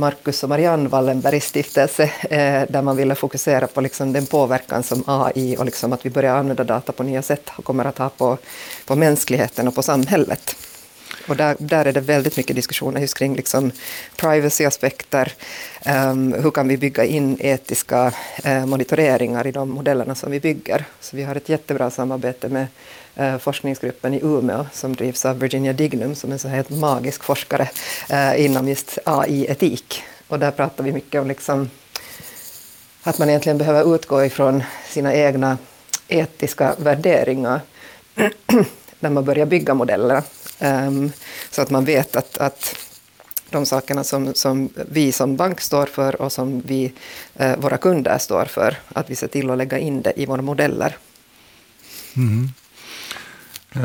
Marcus 0.00 0.42
och 0.42 0.48
Marianne 0.48 0.88
Wallenbergs 0.88 1.44
stiftelse, 1.44 2.02
eh, 2.30 2.62
där 2.68 2.82
man 2.82 2.96
ville 2.96 3.14
fokusera 3.14 3.66
på 3.66 3.80
liksom 3.80 4.12
den 4.12 4.26
påverkan 4.26 4.82
som 4.82 5.04
AI 5.06 5.56
och 5.56 5.64
liksom 5.64 5.92
att 5.92 6.06
vi 6.06 6.10
börjar 6.10 6.34
använda 6.34 6.64
data 6.64 6.92
på 6.92 7.02
nya 7.02 7.22
sätt 7.22 7.50
kommer 7.62 7.84
att 7.84 7.98
ha 7.98 8.08
på, 8.08 8.38
på 8.86 8.96
mänskligheten 8.96 9.68
och 9.68 9.74
på 9.74 9.82
samhället. 9.82 10.56
Och 11.28 11.36
där, 11.36 11.56
där 11.58 11.84
är 11.84 11.92
det 11.92 12.00
väldigt 12.00 12.36
mycket 12.36 12.56
diskussioner 12.56 13.00
just 13.00 13.18
kring 13.18 13.34
liksom 13.34 13.72
privacyaspekter. 14.16 15.32
Um, 15.86 16.32
hur 16.32 16.50
kan 16.50 16.68
vi 16.68 16.76
bygga 16.76 17.04
in 17.04 17.36
etiska 17.40 18.12
uh, 18.46 18.66
monitoreringar 18.66 19.46
i 19.46 19.52
de 19.52 19.70
modellerna 19.70 20.14
som 20.14 20.30
vi 20.30 20.40
bygger? 20.40 20.84
Så 21.00 21.16
vi 21.16 21.22
har 21.22 21.34
ett 21.34 21.48
jättebra 21.48 21.90
samarbete 21.90 22.48
med 22.48 22.66
eh, 23.16 23.38
forskningsgruppen 23.38 24.14
i 24.14 24.20
Umeå 24.22 24.66
som 24.72 24.96
drivs 24.96 25.24
av 25.24 25.38
Virginia 25.38 25.72
Dignum 25.72 26.14
som 26.14 26.30
är 26.30 26.32
en 26.32 26.38
så 26.38 26.48
helt 26.48 26.70
magisk 26.70 27.24
forskare 27.24 27.68
eh, 28.08 28.44
inom 28.44 28.68
just 28.68 28.98
AI-etik. 29.04 30.02
Och 30.28 30.38
där 30.38 30.50
pratar 30.50 30.84
vi 30.84 30.92
mycket 30.92 31.20
om 31.20 31.28
liksom 31.28 31.70
att 33.02 33.18
man 33.18 33.28
egentligen 33.28 33.58
behöver 33.58 33.94
utgå 33.94 34.24
ifrån 34.24 34.62
sina 34.88 35.14
egna 35.14 35.58
etiska 36.08 36.74
värderingar 36.78 37.60
när 39.00 39.10
man 39.10 39.24
börjar 39.24 39.46
bygga 39.46 39.74
modellerna. 39.74 40.18
Um, 40.18 40.24
ehm, 40.68 41.12
så 41.50 41.62
att 41.62 41.70
man 41.70 41.84
vet 41.84 42.16
att, 42.16 42.38
att 42.38 42.76
de 43.50 43.66
sakerna 43.66 44.04
som, 44.04 44.34
som 44.34 44.68
vi 44.74 45.12
som 45.12 45.36
bank 45.36 45.60
står 45.60 45.86
för 45.86 46.22
och 46.22 46.32
som 46.32 46.60
vi, 46.60 46.92
eh, 47.34 47.56
våra 47.56 47.76
kunder 47.76 48.18
står 48.18 48.44
för, 48.44 48.76
att 48.88 49.10
vi 49.10 49.16
ser 49.16 49.28
till 49.28 49.50
att 49.50 49.58
lägga 49.58 49.78
in 49.78 50.02
det 50.02 50.12
i 50.16 50.26
våra 50.26 50.42
modeller. 50.42 50.96
Mm. 52.16 52.48
Uh, 53.76 53.82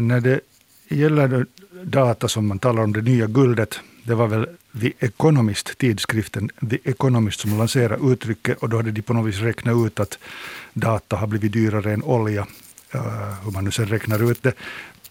när 0.00 0.20
det 0.20 0.40
gäller 0.88 1.46
data 1.82 2.28
som 2.28 2.46
man 2.46 2.58
talar 2.58 2.82
om 2.82 2.92
det 2.92 3.02
nya 3.02 3.26
guldet, 3.26 3.80
det 4.04 4.14
var 4.14 4.26
väl 4.26 4.46
The 4.80 4.92
Economist, 4.98 5.78
tidskriften 5.78 6.50
The 6.70 6.78
Economist, 6.84 7.40
som 7.40 7.58
lanserade 7.58 8.12
uttrycket 8.12 8.58
och 8.58 8.68
då 8.68 8.76
hade 8.76 8.90
de 8.90 9.02
på 9.02 9.14
något 9.14 9.28
vis 9.28 9.40
räknat 9.40 9.86
ut 9.86 10.00
att 10.00 10.18
data 10.72 11.16
har 11.16 11.26
blivit 11.26 11.52
dyrare 11.52 11.92
än 11.92 12.02
olja, 12.02 12.46
uh, 12.94 13.44
hur 13.44 13.50
man 13.50 13.64
nu 13.64 13.70
sen 13.70 13.86
räknar 13.86 14.30
ut 14.30 14.42
det. 14.42 14.52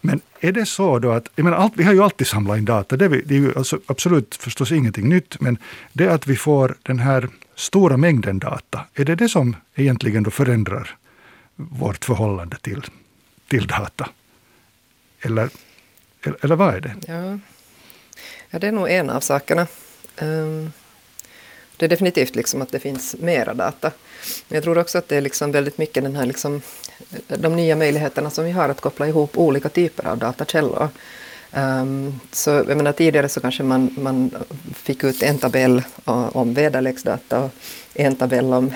Men 0.02 0.22
är 0.40 0.52
det 0.52 0.66
så 0.66 1.00
då 1.00 1.12
att, 1.12 1.30
jag 1.36 1.44
menar, 1.44 1.58
allt, 1.58 1.74
vi 1.76 1.84
har 1.84 1.94
ju 1.94 2.04
alltid 2.04 2.28
samlat 2.28 2.58
in 2.58 2.66
data, 2.66 2.98
det 2.98 3.06
är, 3.06 3.10
det 3.10 3.36
är 3.36 3.40
ju 3.40 3.54
alltså 3.58 3.80
absolut 3.86 4.36
förstås 4.36 4.72
ingenting 4.72 5.10
nytt, 5.10 5.42
men 5.42 5.58
det 5.94 6.08
att 6.08 6.28
vi 6.28 6.36
får 6.36 6.76
den 6.84 7.00
här 7.00 7.30
stora 7.56 7.98
mängden 7.98 8.40
data, 8.40 8.86
är 8.94 9.06
det 9.06 9.16
det 9.16 9.30
som 9.30 9.56
egentligen 9.76 10.24
då 10.24 10.32
förändrar 10.32 10.96
vårt 11.56 12.06
förhållande 12.06 12.58
till, 12.62 12.86
till 13.52 13.68
data? 13.68 14.10
Eller, 15.22 15.50
eller 16.42 16.56
vad 16.56 16.76
är 16.76 16.82
det? 16.82 16.96
Ja. 17.08 17.40
ja, 18.50 18.60
det 18.60 18.68
är 18.68 18.72
nog 18.72 18.90
en 18.90 19.10
av 19.10 19.20
sakerna. 19.20 19.68
Ehm, 20.18 20.72
det 21.78 21.86
är 21.86 21.90
definitivt 21.90 22.36
liksom 22.36 22.62
att 22.62 22.72
det 22.72 22.80
finns 22.80 23.16
mera 23.20 23.54
data. 23.54 23.92
Men 24.48 24.56
jag 24.56 24.64
tror 24.64 24.78
också 24.78 24.98
att 24.98 25.08
det 25.08 25.18
är 25.18 25.22
liksom 25.22 25.52
väldigt 25.52 25.78
mycket 25.78 26.04
den 26.04 26.16
här 26.16 26.26
liksom, 26.26 26.62
de 27.28 27.56
nya 27.56 27.76
möjligheterna 27.76 28.30
som 28.30 28.46
vi 28.46 28.52
har 28.52 28.70
att 28.70 28.82
koppla 28.82 29.08
ihop 29.08 29.38
olika 29.38 29.70
typer 29.70 30.08
av 30.08 30.18
datakällor. 30.18 30.90
Um, 31.54 32.20
så 32.32 32.50
jag 32.50 32.78
menar, 32.78 32.92
tidigare 32.92 33.30
så 33.30 33.40
kanske 33.40 33.64
man, 33.64 33.96
man 33.98 34.32
fick 34.74 35.04
ut 35.04 35.24
en 35.24 35.38
tabell 35.38 35.84
om 36.06 36.54
väderleksdata 36.54 37.40
och 37.40 37.52
en 37.94 38.16
tabell 38.16 38.54
om 38.54 38.74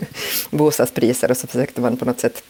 bostadspriser 0.50 1.30
och 1.30 1.36
så 1.36 1.46
försökte 1.46 1.80
man 1.80 1.96
på 1.96 2.04
något 2.04 2.20
sätt 2.20 2.42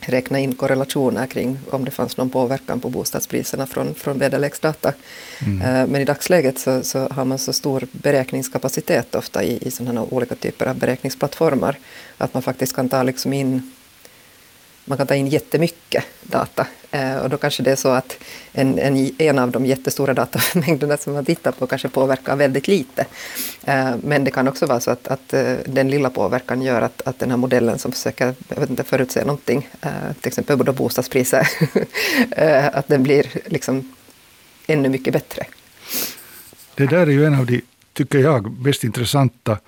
räkna 0.00 0.38
in 0.38 0.54
korrelationer 0.54 1.26
kring 1.26 1.58
om 1.70 1.84
det 1.84 1.90
fanns 1.90 2.16
någon 2.16 2.30
påverkan 2.30 2.80
på 2.80 2.88
bostadspriserna 2.88 3.66
från, 3.66 3.94
från 3.94 4.18
väderleksdata. 4.18 4.92
Mm. 5.46 5.60
Uh, 5.60 5.86
men 5.86 6.00
i 6.00 6.04
dagsläget 6.04 6.58
så, 6.58 6.82
så, 6.82 7.08
har 7.10 7.24
man 7.24 7.38
så 7.38 7.52
stor 7.52 7.86
beräkningskapacitet 7.92 9.14
ofta 9.14 9.44
i, 9.44 9.58
i 9.62 9.70
sådana 9.70 10.02
olika 10.02 10.34
typer 10.34 10.66
av 10.66 10.76
beräkningsplattformar 10.76 11.76
att 12.18 12.34
man 12.34 12.42
faktiskt 12.42 12.76
kan 12.76 12.88
ta 12.88 13.02
liksom 13.02 13.32
in 13.32 13.72
man 14.88 14.98
kan 14.98 15.06
ta 15.06 15.14
in 15.14 15.26
jättemycket 15.26 16.04
data. 16.22 16.66
Eh, 16.90 17.16
och 17.16 17.30
då 17.30 17.36
kanske 17.36 17.62
det 17.62 17.70
är 17.70 17.76
så 17.76 17.88
att 17.88 18.18
en, 18.52 18.78
en, 18.78 19.10
en 19.18 19.38
av 19.38 19.50
de 19.50 19.66
jättestora 19.66 20.14
datamängderna 20.14 20.96
som 20.96 21.12
man 21.12 21.24
tittar 21.24 21.52
på 21.52 21.66
kanske 21.66 21.88
påverkar 21.88 22.36
väldigt 22.36 22.68
lite. 22.68 23.06
Eh, 23.64 23.90
men 24.02 24.24
det 24.24 24.30
kan 24.30 24.48
också 24.48 24.66
vara 24.66 24.80
så 24.80 24.90
att, 24.90 25.08
att 25.08 25.34
eh, 25.34 25.54
den 25.66 25.90
lilla 25.90 26.10
påverkan 26.10 26.62
gör 26.62 26.82
att, 26.82 27.02
att 27.04 27.18
den 27.18 27.30
här 27.30 27.36
modellen 27.36 27.78
som 27.78 27.92
försöker 27.92 28.34
jag 28.48 28.60
vet 28.60 28.70
inte, 28.70 28.84
förutse 28.84 29.24
någonting, 29.24 29.68
till 30.20 30.28
exempel 30.28 30.56
både 30.56 30.72
bostadspriser, 30.72 31.48
att 32.72 32.88
den 32.88 33.02
blir 33.02 33.26
liksom 33.46 33.94
ännu 34.66 34.88
mycket 34.88 35.12
bättre. 35.12 35.46
Det 36.74 36.86
där 36.86 37.06
är 37.06 37.10
ju 37.10 37.24
en 37.24 37.34
av 37.34 37.46
de, 37.46 37.60
tycker 37.92 38.18
jag, 38.18 38.58
mest 38.58 38.84
intressanta 38.84 39.58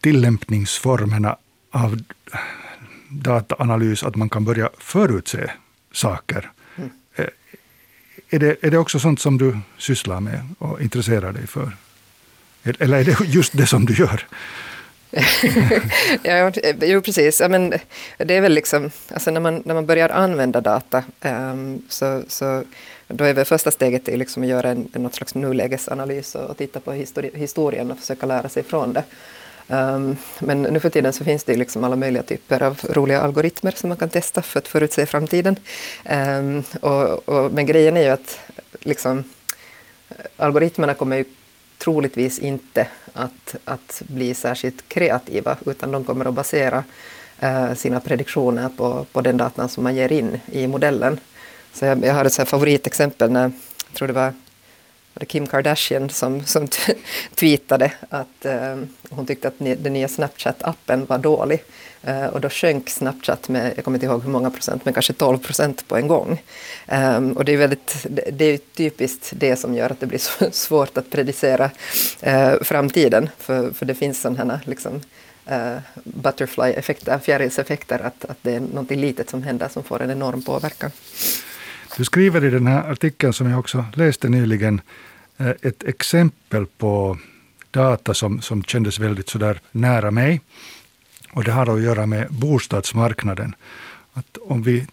tillämpningsformerna 0.00 1.36
av 1.70 1.98
dataanalys 3.10 4.02
att 4.02 4.16
man 4.16 4.28
kan 4.28 4.44
börja 4.44 4.70
förutse 4.78 5.50
saker. 5.92 6.50
Mm. 6.76 6.90
Är, 8.30 8.38
det, 8.38 8.64
är 8.64 8.70
det 8.70 8.78
också 8.78 8.98
sånt 8.98 9.20
som 9.20 9.38
du 9.38 9.58
sysslar 9.78 10.20
med 10.20 10.48
och 10.58 10.80
intresserar 10.80 11.32
dig 11.32 11.46
för? 11.46 11.76
Eller 12.62 12.98
är 12.98 13.04
det 13.04 13.20
just 13.24 13.56
det 13.56 13.66
som 13.66 13.86
du 13.86 13.94
gör? 13.94 14.26
ja, 16.22 16.52
jo, 16.80 17.00
precis. 17.02 17.40
Ja, 17.40 17.48
men 17.48 17.74
det 18.18 18.34
är 18.34 18.40
väl 18.40 18.52
liksom, 18.52 18.90
alltså 19.12 19.30
när, 19.30 19.40
man, 19.40 19.62
när 19.64 19.74
man 19.74 19.86
börjar 19.86 20.08
använda 20.08 20.60
data 20.60 21.04
um, 21.20 21.82
så, 21.88 22.22
så 22.28 22.64
då 23.08 23.24
är 23.24 23.34
väl 23.34 23.44
första 23.44 23.70
steget 23.70 24.08
är 24.08 24.16
liksom 24.16 24.42
att 24.42 24.48
göra 24.48 24.70
en, 24.70 24.88
något 24.92 25.14
slags 25.14 25.34
nulägesanalys 25.34 26.34
och, 26.34 26.50
och 26.50 26.56
titta 26.56 26.80
på 26.80 26.92
histori 26.92 27.30
historien 27.34 27.90
och 27.90 27.98
försöka 27.98 28.26
lära 28.26 28.48
sig 28.48 28.62
från 28.62 28.92
det. 28.92 29.04
Um, 29.70 30.16
men 30.38 30.62
nu 30.62 30.80
för 30.80 30.90
tiden 30.90 31.12
så 31.12 31.24
finns 31.24 31.44
det 31.44 31.56
liksom 31.56 31.84
alla 31.84 31.96
möjliga 31.96 32.22
typer 32.22 32.62
av 32.62 32.80
roliga 32.88 33.20
algoritmer 33.20 33.70
som 33.70 33.88
man 33.88 33.96
kan 33.96 34.08
testa 34.08 34.42
för 34.42 34.58
att 34.58 34.68
förutse 34.68 35.06
framtiden. 35.06 35.56
Um, 36.10 36.64
och, 36.80 37.28
och, 37.28 37.52
men 37.52 37.66
grejen 37.66 37.96
är 37.96 38.02
ju 38.02 38.08
att 38.08 38.38
liksom, 38.80 39.24
algoritmerna 40.36 40.94
kommer 40.94 41.16
ju 41.16 41.24
troligtvis 41.78 42.38
inte 42.38 42.86
att, 43.12 43.56
att 43.64 44.02
bli 44.06 44.34
särskilt 44.34 44.88
kreativa 44.88 45.56
utan 45.66 45.92
de 45.92 46.04
kommer 46.04 46.24
att 46.24 46.34
basera 46.34 46.84
uh, 47.42 47.74
sina 47.74 48.00
prediktioner 48.00 48.68
på, 48.68 49.06
på 49.12 49.20
den 49.20 49.36
datan 49.36 49.68
som 49.68 49.84
man 49.84 49.96
ger 49.96 50.12
in 50.12 50.40
i 50.52 50.66
modellen. 50.66 51.20
Så 51.72 51.84
jag, 51.84 52.04
jag 52.04 52.14
har 52.14 52.24
ett 52.24 52.32
så 52.32 52.44
favoritexempel 52.44 53.30
när, 53.30 53.52
jag 53.88 53.94
tror 53.94 54.08
det 54.08 54.14
var 54.14 54.34
var 55.14 55.20
det 55.20 55.26
Kim 55.26 55.46
Kardashian 55.46 56.10
som, 56.10 56.46
som 56.46 56.68
tweetade 57.34 57.92
att 58.08 58.44
eh, 58.44 58.76
hon 59.10 59.26
tyckte 59.26 59.48
att 59.48 59.58
den 59.58 59.92
nya 59.92 60.06
Snapchat-appen 60.06 61.06
var 61.06 61.18
dålig. 61.18 61.64
Eh, 62.02 62.26
och 62.26 62.40
då 62.40 62.48
sjönk 62.48 62.90
Snapchat 62.90 63.48
med, 63.48 63.72
jag 63.76 63.84
kommer 63.84 63.96
inte 63.96 64.06
ihåg 64.06 64.22
hur 64.22 64.30
många 64.30 64.50
procent, 64.50 64.84
men 64.84 64.94
kanske 64.94 65.12
12 65.12 65.38
procent 65.38 65.88
på 65.88 65.96
en 65.96 66.08
gång. 66.08 66.42
Eh, 66.86 67.18
och 67.18 67.44
det 67.44 67.52
är, 67.52 67.56
väldigt, 67.56 68.06
det 68.32 68.44
är 68.44 68.58
typiskt 68.76 69.32
det 69.36 69.56
som 69.56 69.74
gör 69.74 69.90
att 69.90 70.00
det 70.00 70.06
blir 70.06 70.18
så 70.38 70.50
svårt 70.50 70.98
att 70.98 71.10
predicera 71.10 71.70
eh, 72.20 72.54
framtiden. 72.62 73.30
För, 73.38 73.70
för 73.70 73.86
det 73.86 73.94
finns 73.94 74.20
sådana 74.20 74.54
här 74.54 74.60
liksom, 74.64 75.00
eh, 75.46 75.76
butterfly-effekter, 76.04 77.18
fjärilseffekter, 77.18 77.98
att, 77.98 78.24
att 78.24 78.38
det 78.42 78.54
är 78.54 78.60
något 78.60 78.90
litet 78.90 79.30
som 79.30 79.42
händer 79.42 79.68
som 79.68 79.84
får 79.84 80.02
en 80.02 80.10
enorm 80.10 80.42
påverkan. 80.42 80.90
Du 81.96 82.04
skriver 82.04 82.44
i 82.44 82.50
den 82.50 82.66
här 82.66 82.90
artikeln 82.90 83.32
som 83.32 83.50
jag 83.50 83.58
också 83.58 83.84
läste 83.94 84.28
nyligen 84.28 84.80
eh, 85.38 85.50
ett 85.62 85.84
exempel 85.84 86.66
på 86.66 87.18
data 87.70 88.14
som, 88.14 88.42
som 88.42 88.64
kändes 88.64 88.98
väldigt 88.98 89.28
sådär 89.28 89.60
nära 89.72 90.10
mig. 90.10 90.40
Och 91.32 91.44
det 91.44 91.52
har 91.52 91.74
att 91.74 91.82
göra 91.82 92.06
med 92.06 92.26
bostadsmarknaden. 92.30 93.54
Att 94.12 94.36
om, 94.36 94.62
vi, 94.62 94.86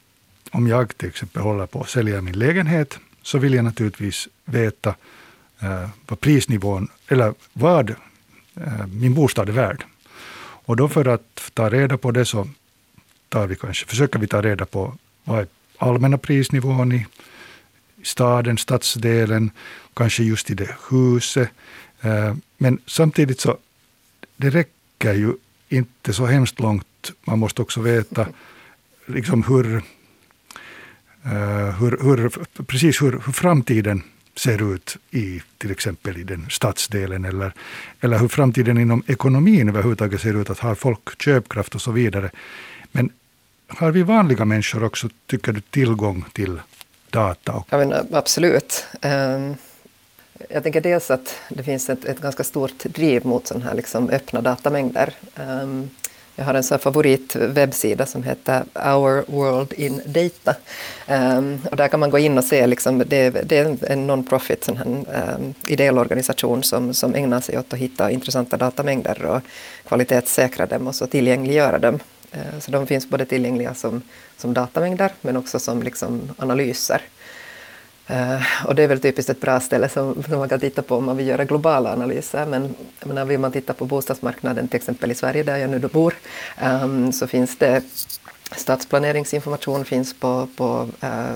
om 0.52 0.68
jag 0.68 0.98
till 0.98 1.10
exempel 1.10 1.42
håller 1.42 1.66
på 1.66 1.82
att 1.82 1.90
sälja 1.90 2.22
min 2.22 2.40
lägenhet 2.40 3.00
så 3.22 3.38
vill 3.38 3.54
jag 3.54 3.66
naturligtvis 3.66 4.28
veta 4.46 4.96
eh, 5.60 5.90
vad 6.08 6.20
prisnivån, 6.20 6.88
eller 7.08 7.34
vad 7.54 7.90
eh, 8.56 8.88
min 8.88 9.14
bostad 9.14 9.50
är 9.50 9.54
värd. 9.54 9.84
Och 10.68 10.76
då 10.76 10.90
för 10.90 11.06
att 11.06 11.52
ta 11.54 11.70
reda 11.70 11.98
på 11.98 12.12
det 12.12 12.26
så 12.26 12.48
tar 13.30 13.48
vi 13.48 13.56
kanske, 13.56 13.86
försöker 13.86 14.20
vi 14.20 14.28
ta 14.28 14.42
reda 14.42 14.66
på 14.66 14.98
vad 15.24 15.40
är 15.40 15.48
allmänna 15.78 16.18
prisnivån 16.18 16.92
i 16.92 17.06
staden, 18.04 18.58
stadsdelen, 18.58 19.52
kanske 19.94 20.24
just 20.24 20.50
i 20.50 20.54
det 20.54 20.76
huset. 20.90 21.50
Eh, 22.02 22.36
men 22.58 22.80
samtidigt 22.86 23.40
så 23.40 23.58
det 24.38 24.50
räcker 24.50 25.14
ju 25.14 25.34
inte 25.70 26.14
så 26.14 26.26
hemskt 26.26 26.60
långt. 26.60 27.12
Man 27.24 27.40
måste 27.40 27.62
också 27.62 27.82
veta 27.82 28.28
liksom 29.06 29.44
hur, 29.44 29.76
eh, 31.24 31.80
hur, 31.80 32.04
hur, 32.04 32.30
precis 32.64 33.02
hur, 33.02 33.12
hur 33.12 33.34
framtiden 33.34 34.04
ser 34.36 34.74
ut 34.74 34.98
i 35.12 35.42
till 35.58 35.72
exempel 35.72 36.18
i 36.18 36.24
den 36.24 36.46
stadsdelen 36.50 37.26
eller, 37.26 37.54
eller 38.00 38.20
hur 38.20 38.28
framtiden 38.28 38.78
inom 38.78 39.04
ekonomin 39.08 39.70
överhuvudtaget 39.70 40.22
ser 40.22 40.42
ut. 40.42 40.50
Att 40.50 40.60
har 40.60 40.76
folk 40.76 41.22
köpkraft 41.22 41.76
och 41.76 41.82
så 41.82 41.92
vidare. 41.92 42.30
Men 42.92 43.10
har 43.68 43.92
vi 43.92 44.04
vanliga 44.04 44.46
människor 44.46 44.84
också, 44.84 45.10
tycker 45.26 45.52
du, 45.52 45.62
tillgång 45.62 46.26
till 46.34 46.60
data? 47.10 47.64
Ja, 47.70 47.78
men 47.78 47.94
eh, 47.94 48.02
absolut. 48.12 48.86
Ehm, 49.02 49.56
jag 50.50 50.64
tänker 50.64 50.82
dels 50.82 51.12
att 51.12 51.36
det 51.50 51.64
finns 51.64 51.90
ett, 51.90 52.06
ett 52.06 52.22
ganska 52.22 52.44
stort 52.44 52.84
driv 52.84 53.26
mot 53.26 53.48
sådana 53.48 53.66
här 53.66 53.76
liksom 53.76 54.10
öppna 54.10 54.42
datamängder. 54.42 55.14
Ehm, 55.36 55.90
jag 56.40 56.46
har 56.46 56.54
en 56.54 56.64
sån 56.64 56.80
favorit 56.80 57.36
som 58.06 58.24
heter 58.24 58.64
Our 58.74 59.26
World 59.28 59.74
in 59.74 60.02
Data. 60.06 60.56
Um, 61.08 61.62
och 61.72 61.78
där 61.78 61.88
kan 61.88 62.00
man 62.00 62.10
gå 62.10 62.18
in 62.18 62.38
och 62.38 62.44
se, 62.44 62.68
liksom, 62.68 63.04
det, 63.08 63.30
det 63.30 63.58
är 63.58 63.92
en 63.92 64.08
non-profit 64.08 64.64
sån 64.64 64.78
här, 64.78 64.86
um, 64.86 65.54
ideell 65.68 65.98
organisation 65.98 66.64
som, 66.64 66.94
som 66.94 67.16
ägnar 67.16 67.42
sig 67.42 67.58
åt 67.58 67.74
att 67.74 67.80
hitta 67.80 68.12
intressanta 68.12 68.58
datamängder 68.58 69.26
och 69.26 69.42
kvalitetssäkra 69.88 70.66
dem 70.66 70.88
och 70.88 70.96
så 70.96 71.08
tillgängliggöra 71.08 71.80
dem. 71.80 72.00
Eh, 72.32 72.60
så 72.60 72.72
de 72.72 72.88
finns 72.88 73.10
både 73.10 73.26
tillgängliga 73.26 73.74
som, 73.74 74.02
som 74.38 74.54
datamängder 74.54 75.12
men 75.22 75.38
också 75.38 75.60
som 75.60 75.84
liksom 75.84 76.22
analyser. 76.38 77.02
Eh, 78.08 78.42
och 78.66 78.76
det 78.76 78.84
är 78.84 78.88
väl 78.88 79.00
typiskt 79.00 79.30
ett 79.30 79.42
bra 79.42 79.60
ställe 79.60 79.90
som, 79.90 80.24
som, 80.24 80.40
man 80.40 80.50
kan 80.50 80.60
titta 80.60 80.82
på 80.82 80.96
om 80.96 81.06
man 81.06 81.18
vill 81.18 81.28
göra 81.28 81.46
globala 81.46 81.94
analyser. 81.94 82.46
Men 82.46 82.76
menar, 83.04 83.26
vill 83.26 83.40
man 83.40 83.52
titta 83.52 83.74
på 83.74 83.86
bostadsmarknaden, 83.86 84.68
till 84.68 84.78
exempel 84.78 85.12
i 85.12 85.16
Sverige 85.16 85.44
där 85.44 85.58
jag 85.58 85.70
nu 85.70 85.80
bor, 85.80 86.14
ehm, 86.58 87.12
så 87.12 87.28
finns 87.28 87.58
det 87.58 87.84
Stadsplaneringsinformation 88.56 89.86
finns 89.86 90.14
på, 90.20 90.48
på, 90.58 90.90
eh, 91.02 91.36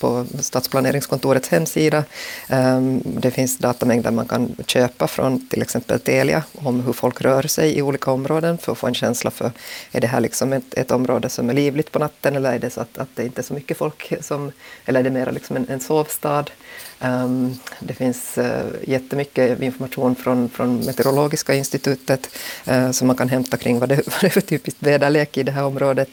på 0.00 0.26
stadsplaneringskontorets 0.40 1.48
hemsida. 1.48 2.04
Ehm, 2.48 3.02
det 3.04 3.30
finns 3.30 3.58
datamängder 3.58 4.10
man 4.10 4.28
kan 4.28 4.56
köpa 4.66 5.06
från 5.06 5.46
till 5.48 5.62
exempel 5.62 6.00
Telia 6.00 6.42
om 6.54 6.80
hur 6.80 6.92
folk 6.92 7.20
rör 7.20 7.42
sig 7.42 7.78
i 7.78 7.82
olika 7.82 8.10
områden 8.10 8.58
för 8.58 8.72
att 8.72 8.78
få 8.78 8.86
en 8.86 8.94
känsla 8.94 9.30
för 9.30 9.50
är 9.92 10.00
det 10.00 10.06
här 10.06 10.20
liksom 10.20 10.52
ett, 10.52 10.74
ett 10.74 10.90
område 10.90 11.28
som 11.28 11.50
är 11.50 11.54
livligt 11.54 11.92
på 11.92 11.98
natten 11.98 12.36
eller 12.36 12.52
är 12.52 12.58
det 12.58 12.70
så 12.70 12.80
att, 12.80 12.98
att 12.98 13.08
det 13.14 13.24
inte 13.24 13.40
är 13.40 13.44
så 13.44 13.54
mycket 13.54 13.76
folk 13.76 14.12
som, 14.20 14.52
eller 14.84 15.00
är 15.00 15.04
det 15.04 15.10
mer 15.10 15.32
liksom 15.32 15.56
en, 15.56 15.68
en 15.68 15.80
sovstad? 15.80 16.44
Um, 17.04 17.58
det 17.80 17.94
finns 17.94 18.38
uh, 18.38 18.44
jättemycket 18.82 19.62
information 19.62 20.14
från, 20.14 20.48
från 20.48 20.76
Meteorologiska 20.76 21.54
institutet 21.54 22.28
uh, 22.68 22.90
som 22.90 23.06
man 23.06 23.16
kan 23.16 23.28
hämta 23.28 23.56
kring 23.56 23.78
vad 23.78 23.88
det, 23.88 23.94
vad 24.06 24.20
det 24.20 24.26
är 24.26 24.30
för 24.30 24.40
typiskt 24.40 24.82
väderlek 24.82 25.36
i 25.36 25.42
det 25.42 25.52
här 25.52 25.64
området. 25.64 26.08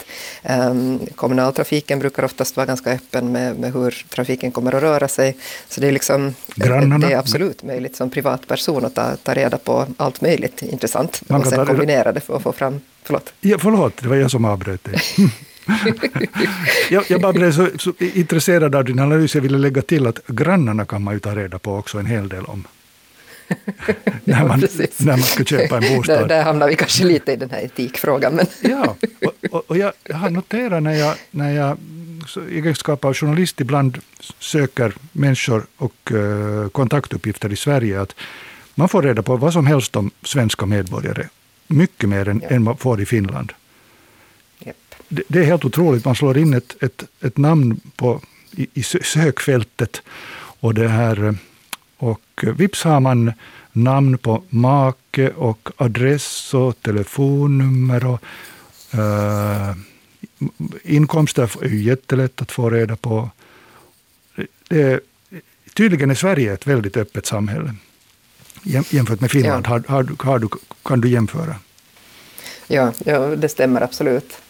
Um, 0.49 0.99
kommunaltrafiken 1.15 1.99
brukar 1.99 2.23
oftast 2.23 2.57
vara 2.57 2.65
ganska 2.65 2.91
öppen 2.91 3.31
med, 3.31 3.59
med 3.59 3.73
hur 3.73 4.05
trafiken 4.09 4.51
kommer 4.51 4.75
att 4.75 4.81
röra 4.83 5.07
sig. 5.07 5.37
Så 5.69 5.81
det 5.81 5.87
är, 5.87 5.91
liksom, 5.91 6.35
det 6.55 6.67
är 6.67 7.17
absolut 7.17 7.63
möjligt 7.63 7.95
som 7.95 8.09
privatperson 8.09 8.85
att 8.85 8.95
ta, 8.95 9.15
ta 9.15 9.33
reda 9.33 9.57
på 9.57 9.87
allt 9.97 10.21
möjligt 10.21 10.61
intressant 10.61 11.21
man 11.27 11.41
och 11.41 11.47
sen 11.47 11.65
kombinera 11.65 12.11
det 12.11 12.19
för 12.19 12.35
att 12.35 12.43
få 12.43 12.51
fram... 12.51 12.81
Förlåt. 13.03 13.33
Ja, 13.41 13.57
förlåt, 13.59 13.97
det 14.01 14.07
var 14.07 14.15
jag 14.15 14.31
som 14.31 14.45
avbröt 14.45 14.83
dig. 14.83 15.01
jag, 16.89 17.03
jag 17.07 17.21
bara 17.21 17.33
blev 17.33 17.51
så, 17.51 17.67
så, 17.79 17.93
intresserad 17.99 18.75
av 18.75 18.85
din 18.85 18.99
analys. 18.99 19.35
Jag 19.35 19.41
ville 19.41 19.57
lägga 19.57 19.81
till 19.81 20.07
att 20.07 20.27
grannarna 20.27 20.85
kan 20.85 21.03
man 21.03 21.13
ju 21.13 21.19
ta 21.19 21.35
reda 21.35 21.59
på 21.59 21.75
också 21.75 21.97
en 21.97 22.05
hel 22.05 22.29
del 22.29 22.45
om. 22.45 22.67
när, 24.23 24.47
man, 24.47 24.59
när 24.97 25.05
man 25.05 25.21
ska 25.21 25.43
köpa 25.43 25.77
en 25.77 25.95
bostad. 25.95 26.19
Där, 26.19 26.27
där 26.27 26.43
hamnar 26.43 26.67
vi 26.67 26.75
kanske 26.75 27.03
lite 27.03 27.31
i 27.31 27.35
den 27.35 27.49
här 27.49 27.61
etikfrågan. 27.61 28.35
Men 28.35 28.45
ja, 28.71 28.95
och, 29.25 29.33
och, 29.51 29.63
och 29.67 29.77
jag, 29.77 29.93
jag, 30.03 30.15
har 30.15 30.29
noterat 30.29 30.83
när 30.83 30.93
jag, 30.93 31.15
när 31.31 31.51
jag 31.51 31.77
i 32.49 32.57
egenskap 32.57 33.05
av 33.05 33.13
journalist 33.13 33.61
ibland 33.61 33.97
söker 34.39 34.93
människor 35.11 35.65
och 35.77 36.11
uh, 36.11 36.69
kontaktuppgifter 36.69 37.53
i 37.53 37.55
Sverige 37.55 38.01
att 38.01 38.15
man 38.75 38.89
får 38.89 39.01
reda 39.01 39.23
på 39.23 39.37
vad 39.37 39.53
som 39.53 39.67
helst 39.67 39.95
om 39.95 40.11
svenska 40.23 40.65
medborgare. 40.65 41.27
Mycket 41.67 42.09
mer 42.09 42.29
än, 42.29 42.41
ja. 42.43 42.49
än 42.49 42.63
man 42.63 42.77
får 42.77 43.01
i 43.01 43.05
Finland 43.05 43.53
det, 45.09 45.23
det, 45.27 45.39
är 45.39 45.43
helt 45.43 45.65
otroligt. 45.65 46.05
Man 46.05 46.15
slår 46.15 46.37
in 46.37 46.53
ett, 46.53 46.83
ett, 46.83 47.03
ett 47.21 47.37
namn 47.37 47.79
på, 47.95 48.21
i, 48.51 48.67
i 48.73 48.83
sökfältet 48.83 50.01
och, 50.59 50.73
det 50.73 50.87
här, 50.87 51.35
och 51.97 52.45
vips 52.57 52.83
har 52.83 52.99
man 52.99 53.33
namn 53.71 54.17
på 54.17 54.43
make 54.49 55.31
och 55.31 55.69
adress 55.77 56.53
och 56.53 56.81
telefonnummer. 56.81 58.05
Och, 58.05 58.23
uh, 58.93 59.75
inkomster 60.83 61.51
är 61.61 61.69
ju 61.69 61.83
jättelätt 61.83 62.41
att 62.41 62.51
få 62.51 62.69
reda 62.69 62.95
på. 62.95 63.29
Det, 64.67 64.99
tydligen 65.73 66.11
är 66.11 66.15
Sverige 66.15 66.53
ett 66.53 66.67
väldigt 66.67 66.97
öppet 66.97 67.25
samhälle. 67.25 67.75
Jämfört 68.63 69.21
med 69.21 69.31
Finland, 69.31 69.65
ja. 69.65 69.69
har, 69.69 69.83
har, 69.87 70.23
har 70.23 70.39
du, 70.39 70.47
kan 70.83 71.01
du 71.01 71.09
jämföra? 71.09 71.55
Ja, 72.67 72.93
ja, 73.05 73.19
det 73.19 73.49
stämmer 73.49 73.81
absolut. 73.81 74.41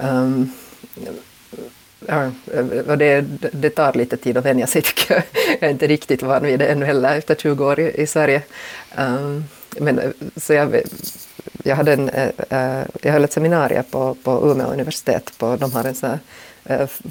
Um, 0.00 0.52
ja, 2.06 2.30
eh, 2.52 2.96
det, 2.96 3.20
det, 3.52 3.70
tar 3.70 3.92
lite 3.92 4.16
tid 4.16 4.36
att 4.36 4.44
vänja 4.44 4.66
sig 4.66 4.82
tycker 4.82 5.14
jag. 5.14 5.22
Jag 5.60 5.68
är 5.68 5.72
inte 5.72 5.86
riktigt 5.86 6.22
van 6.22 6.42
vid 6.42 6.58
det 6.58 6.66
ännu 6.66 6.86
heller 6.86 7.18
efter 7.18 7.34
20 7.34 7.64
år 7.64 7.80
i, 7.80 8.02
i 8.02 8.06
Sverige. 8.06 8.42
Um, 8.98 9.44
men, 9.78 9.98
eh, 9.98 10.10
så 10.36 10.52
jag, 10.52 10.80
jag, 11.62 11.76
hade 11.76 11.92
en, 11.92 12.10
uh, 12.10 12.84
jag 13.02 13.12
höll 13.12 13.24
ett 13.24 13.32
seminarium 13.32 13.84
på, 13.90 14.16
på 14.22 14.50
Umeå 14.50 14.72
universitet. 14.72 15.32
På, 15.38 15.56
de 15.56 15.72
har 15.72 15.84
en 15.84 15.94
sån 15.94 16.10
här, 16.10 16.18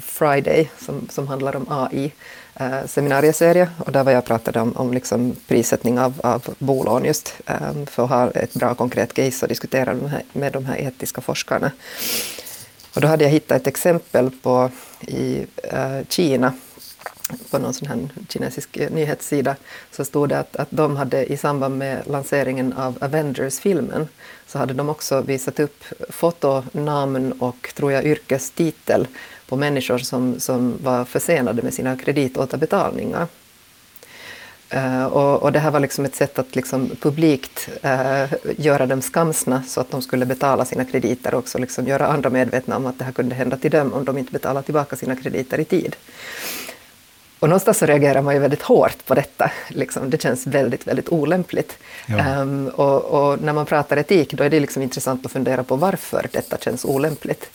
Friday 0.00 0.70
som, 0.78 1.08
som 1.10 1.28
handlar 1.28 1.56
om 1.56 1.66
AI 1.68 2.12
eh, 2.54 2.86
seminarieserie 2.86 3.68
och 3.78 3.92
där 3.92 4.04
var 4.04 4.12
jag 4.12 4.24
pratade 4.24 4.60
om, 4.60 4.76
om 4.76 4.92
liksom 4.92 5.36
prissättning 5.48 5.98
av, 5.98 6.20
av 6.22 6.54
bolån 6.58 7.04
just 7.04 7.34
eh, 7.46 7.84
för 7.86 8.04
att 8.04 8.10
ha 8.10 8.30
ett 8.30 8.54
bra 8.54 8.74
konkret 8.74 9.14
case 9.14 9.44
och 9.44 9.48
diskutera 9.48 9.94
med 9.94 10.10
de 10.32 10.40
med 10.40 10.52
de 10.52 10.66
här 10.66 10.76
etiska 10.76 11.20
forskarna. 11.20 11.70
Och 12.96 13.02
då 13.02 13.08
hade 13.08 13.24
jag 13.24 13.30
hittat 13.30 13.60
ett 13.60 13.66
exempel 13.66 14.30
på 14.42 14.70
i 15.00 15.46
eh, 15.62 16.06
Kina 16.08 16.52
på 17.50 17.58
någon 17.58 17.74
sån 17.74 17.88
här 17.88 18.08
kinesisk 18.28 18.76
eh, 18.76 18.90
nyhetssida 18.90 19.56
så 19.92 20.04
stod 20.04 20.28
det 20.28 20.38
att, 20.38 20.56
att 20.56 20.68
de 20.70 20.96
hade 20.96 21.32
i 21.32 21.36
samband 21.36 21.78
med 21.78 22.02
lanseringen 22.06 22.72
av 22.72 22.98
Avengers-filmen 23.00 24.08
så 24.46 24.58
hade 24.58 24.74
de 24.74 24.88
också 24.88 25.20
visat 25.20 25.60
upp 25.60 25.84
foto, 26.08 26.62
namn 26.72 27.32
och 27.32 27.72
tror 27.74 27.92
jag 27.92 28.04
yrkestitel 28.04 29.06
på 29.48 29.56
människor 29.56 29.98
som, 29.98 30.40
som 30.40 30.78
var 30.82 31.04
försenade 31.04 31.62
med 31.62 31.74
sina 31.74 31.96
kreditåterbetalningar. 31.96 33.26
Uh, 34.76 35.04
och, 35.04 35.42
och, 35.42 35.52
det 35.52 35.58
här 35.58 35.70
var 35.70 35.80
liksom 35.80 36.04
ett 36.04 36.14
sätt 36.14 36.38
att 36.38 36.56
liksom 36.56 36.90
publikt 37.00 37.68
uh, 37.84 38.24
göra 38.58 38.86
dem 38.86 39.02
skamsna 39.02 39.62
så 39.62 39.80
att 39.80 39.90
de 39.90 40.02
skulle 40.02 40.26
betala 40.26 40.64
sina 40.64 40.84
krediter 40.84 41.34
och 41.34 41.38
också 41.38 41.58
liksom 41.58 41.86
göra 41.86 42.06
andra 42.06 42.30
medvetna 42.30 42.76
om 42.76 42.86
att 42.86 42.98
det 42.98 43.04
här 43.04 43.12
kunde 43.12 43.34
hända 43.34 43.56
till 43.56 43.70
dem 43.70 43.92
om 43.92 44.04
de 44.04 44.18
inte 44.18 44.32
betalade 44.32 44.64
tillbaka 44.64 44.96
sina 44.96 45.16
krediter 45.16 45.60
i 45.60 45.64
tid. 45.64 45.96
Och 47.38 47.48
någonstans 47.48 47.78
så 47.78 47.86
reagerar 47.86 48.22
man 48.22 48.34
ju 48.34 48.40
väldigt 48.40 48.62
hårt 48.62 49.06
på 49.06 49.14
detta. 49.14 49.50
Liksom, 49.68 50.10
det 50.10 50.22
känns 50.22 50.46
väldigt, 50.46 50.86
väldigt 50.86 51.08
olämpligt. 51.08 51.78
Ja. 52.06 52.40
Um, 52.40 52.68
och, 52.68 53.04
och, 53.04 53.40
när 53.40 53.52
man 53.52 53.66
pratar 53.66 53.96
etik 53.96 54.32
då 54.32 54.44
är 54.44 54.50
det 54.50 54.60
liksom 54.60 54.82
intressant 54.82 55.26
att 55.26 55.32
fundera 55.32 55.64
på 55.64 55.76
varför 55.76 56.28
detta 56.32 56.58
känns 56.58 56.84
olämpligt. 56.84 57.50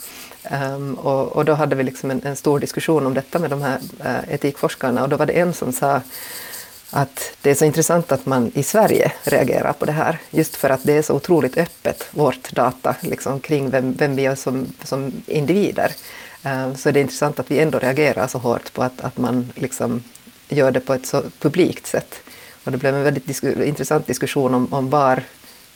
Um, 0.76 0.94
och, 0.94 1.28
och, 1.28 1.46
då 1.46 1.54
hade 1.54 1.76
vi 1.76 1.84
liksom 1.84 2.12
en, 2.12 2.22
en, 2.24 2.36
stor 2.36 2.60
diskussion 2.60 3.06
om 3.06 3.14
detta 3.14 3.40
med 3.40 3.50
de 3.50 3.62
här 3.62 3.78
uh, 4.06 4.34
etikforskarna 4.34 5.04
och 5.04 5.10
då 5.10 5.18
var 5.18 5.26
det 5.26 5.34
en 5.34 5.54
som 5.54 5.72
sa 5.74 6.02
att 6.92 7.34
det 7.42 7.50
är 7.50 7.56
så 7.56 7.66
intressant 7.66 8.12
att 8.12 8.26
man 8.26 8.52
i 8.56 8.64
Sverige 8.64 9.12
reagerar 9.24 9.74
på 9.74 9.86
det 9.86 9.92
här, 9.92 10.20
just 10.32 10.56
för 10.56 10.70
att 10.70 10.84
det 10.84 10.94
är 10.94 11.02
så 11.02 11.16
otroligt 11.16 11.58
öppet, 11.58 12.08
vårt 12.12 12.52
data, 12.52 12.96
liksom, 13.02 13.40
kring 13.40 13.70
vem, 13.70 13.94
vem 13.94 14.16
vi 14.16 14.26
är 14.26 14.36
som, 14.36 14.74
som 14.84 15.12
individer. 15.26 15.92
Um, 16.44 16.76
så 16.76 16.92
det 16.92 17.00
är 17.00 17.02
intressant 17.02 17.40
att 17.40 17.52
vi 17.52 17.60
ändå 17.60 17.80
reagerar 17.80 18.28
så 18.28 18.38
hårt 18.38 18.74
på 18.74 18.84
att, 18.84 19.02
att 19.02 19.18
man 19.18 19.52
liksom 19.56 20.04
gör 20.50 20.72
det 20.72 20.80
på 20.80 20.94
ett 20.94 21.06
så 21.06 21.24
publikt 21.40 21.88
sätt. 21.88 22.16
Och 22.64 22.72
det 22.72 22.78
blev 22.78 22.96
en 22.96 23.04
väldigt 23.04 23.28
disku 23.28 23.64
intressant 23.64 24.08
diskussion 24.08 24.54
om, 24.54 24.74
om 24.74 24.90
var, 24.90 25.24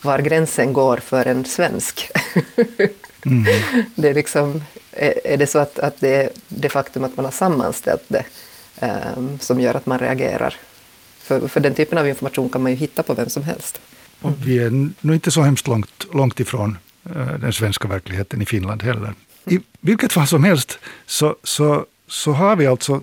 var 0.02 0.20
gränsen 0.20 0.74
går 0.74 0.98
för 0.98 1.26
en 1.26 1.46
svensk. 1.46 2.12
Mm. 3.26 3.46
Det 3.96 4.10
är, 4.10 4.14
liksom, 4.14 4.64
är, 4.92 5.38
det 5.38 5.48
så 5.48 5.60
att, 5.60 5.80
att 5.80 6.00
det 6.00 6.16
är 6.16 6.30
det 6.48 6.70
faktum 6.70 7.04
att 7.04 7.18
man 7.18 7.26
har 7.26 7.32
sammanställt 7.32 8.04
det 8.08 8.26
um, 9.18 9.40
som 9.40 9.60
gör 9.60 9.74
att 9.74 9.86
man 9.86 10.00
reagerar? 10.00 10.56
För, 11.26 11.48
för 11.48 11.60
den 11.60 11.76
typen 11.76 11.98
av 11.98 12.08
information 12.08 12.50
kan 12.50 12.64
man 12.64 12.72
ju 12.72 12.78
hitta 12.78 13.04
på 13.04 13.14
vem 13.14 13.30
som 13.30 13.44
helst. 13.44 13.82
Och 14.22 14.32
vi 14.46 14.60
är 14.60 14.70
nog 15.02 15.16
inte 15.16 15.32
så 15.32 15.42
hemskt 15.42 15.68
långt, 15.68 16.06
långt 16.14 16.40
ifrån 16.40 16.78
eh, 17.16 17.40
den 17.40 17.54
svenska 17.54 17.88
verkligheten 17.88 18.42
i 18.42 18.46
Finland 18.46 18.84
heller. 18.84 19.14
I 19.46 19.60
vilket 19.82 20.14
fall 20.14 20.28
som 20.28 20.44
helst 20.44 20.80
så, 21.06 21.36
så, 21.44 21.86
så 22.08 22.32
har 22.32 22.56
vi 22.56 22.68
alltså 22.68 23.02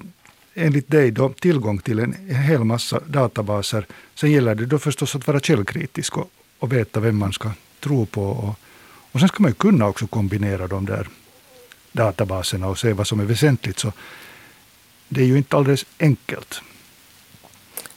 enligt 0.55 0.91
dig 0.91 1.11
då 1.11 1.29
tillgång 1.29 1.79
till 1.79 1.99
en 1.99 2.15
hel 2.29 2.65
massa 2.65 3.01
databaser. 3.07 3.87
Sen 4.15 4.31
gäller 4.33 4.55
det 4.55 4.67
då 4.67 4.79
förstås 4.79 5.15
att 5.15 5.27
vara 5.27 5.41
källkritisk 5.41 6.17
och, 6.17 6.31
och 6.59 6.73
veta 6.73 7.01
vem 7.01 7.17
man 7.17 7.33
ska 7.33 7.51
tro 7.81 8.07
på. 8.07 8.23
Och, 8.23 8.55
och 9.13 9.21
sen 9.21 9.29
ska 9.29 9.43
man 9.43 9.51
ju 9.51 9.55
kunna 9.55 9.87
också 9.89 10.07
kombinera 10.07 10.67
de 10.67 10.87
där 10.87 11.09
databaserna 11.93 12.69
och 12.69 12.79
se 12.79 12.93
vad 12.93 13.07
som 13.07 13.21
är 13.21 13.25
väsentligt. 13.25 13.79
Så 13.79 13.93
det 15.09 15.21
är 15.23 15.27
ju 15.27 15.37
inte 15.37 15.57
alldeles 15.57 15.87
enkelt. 15.99 16.63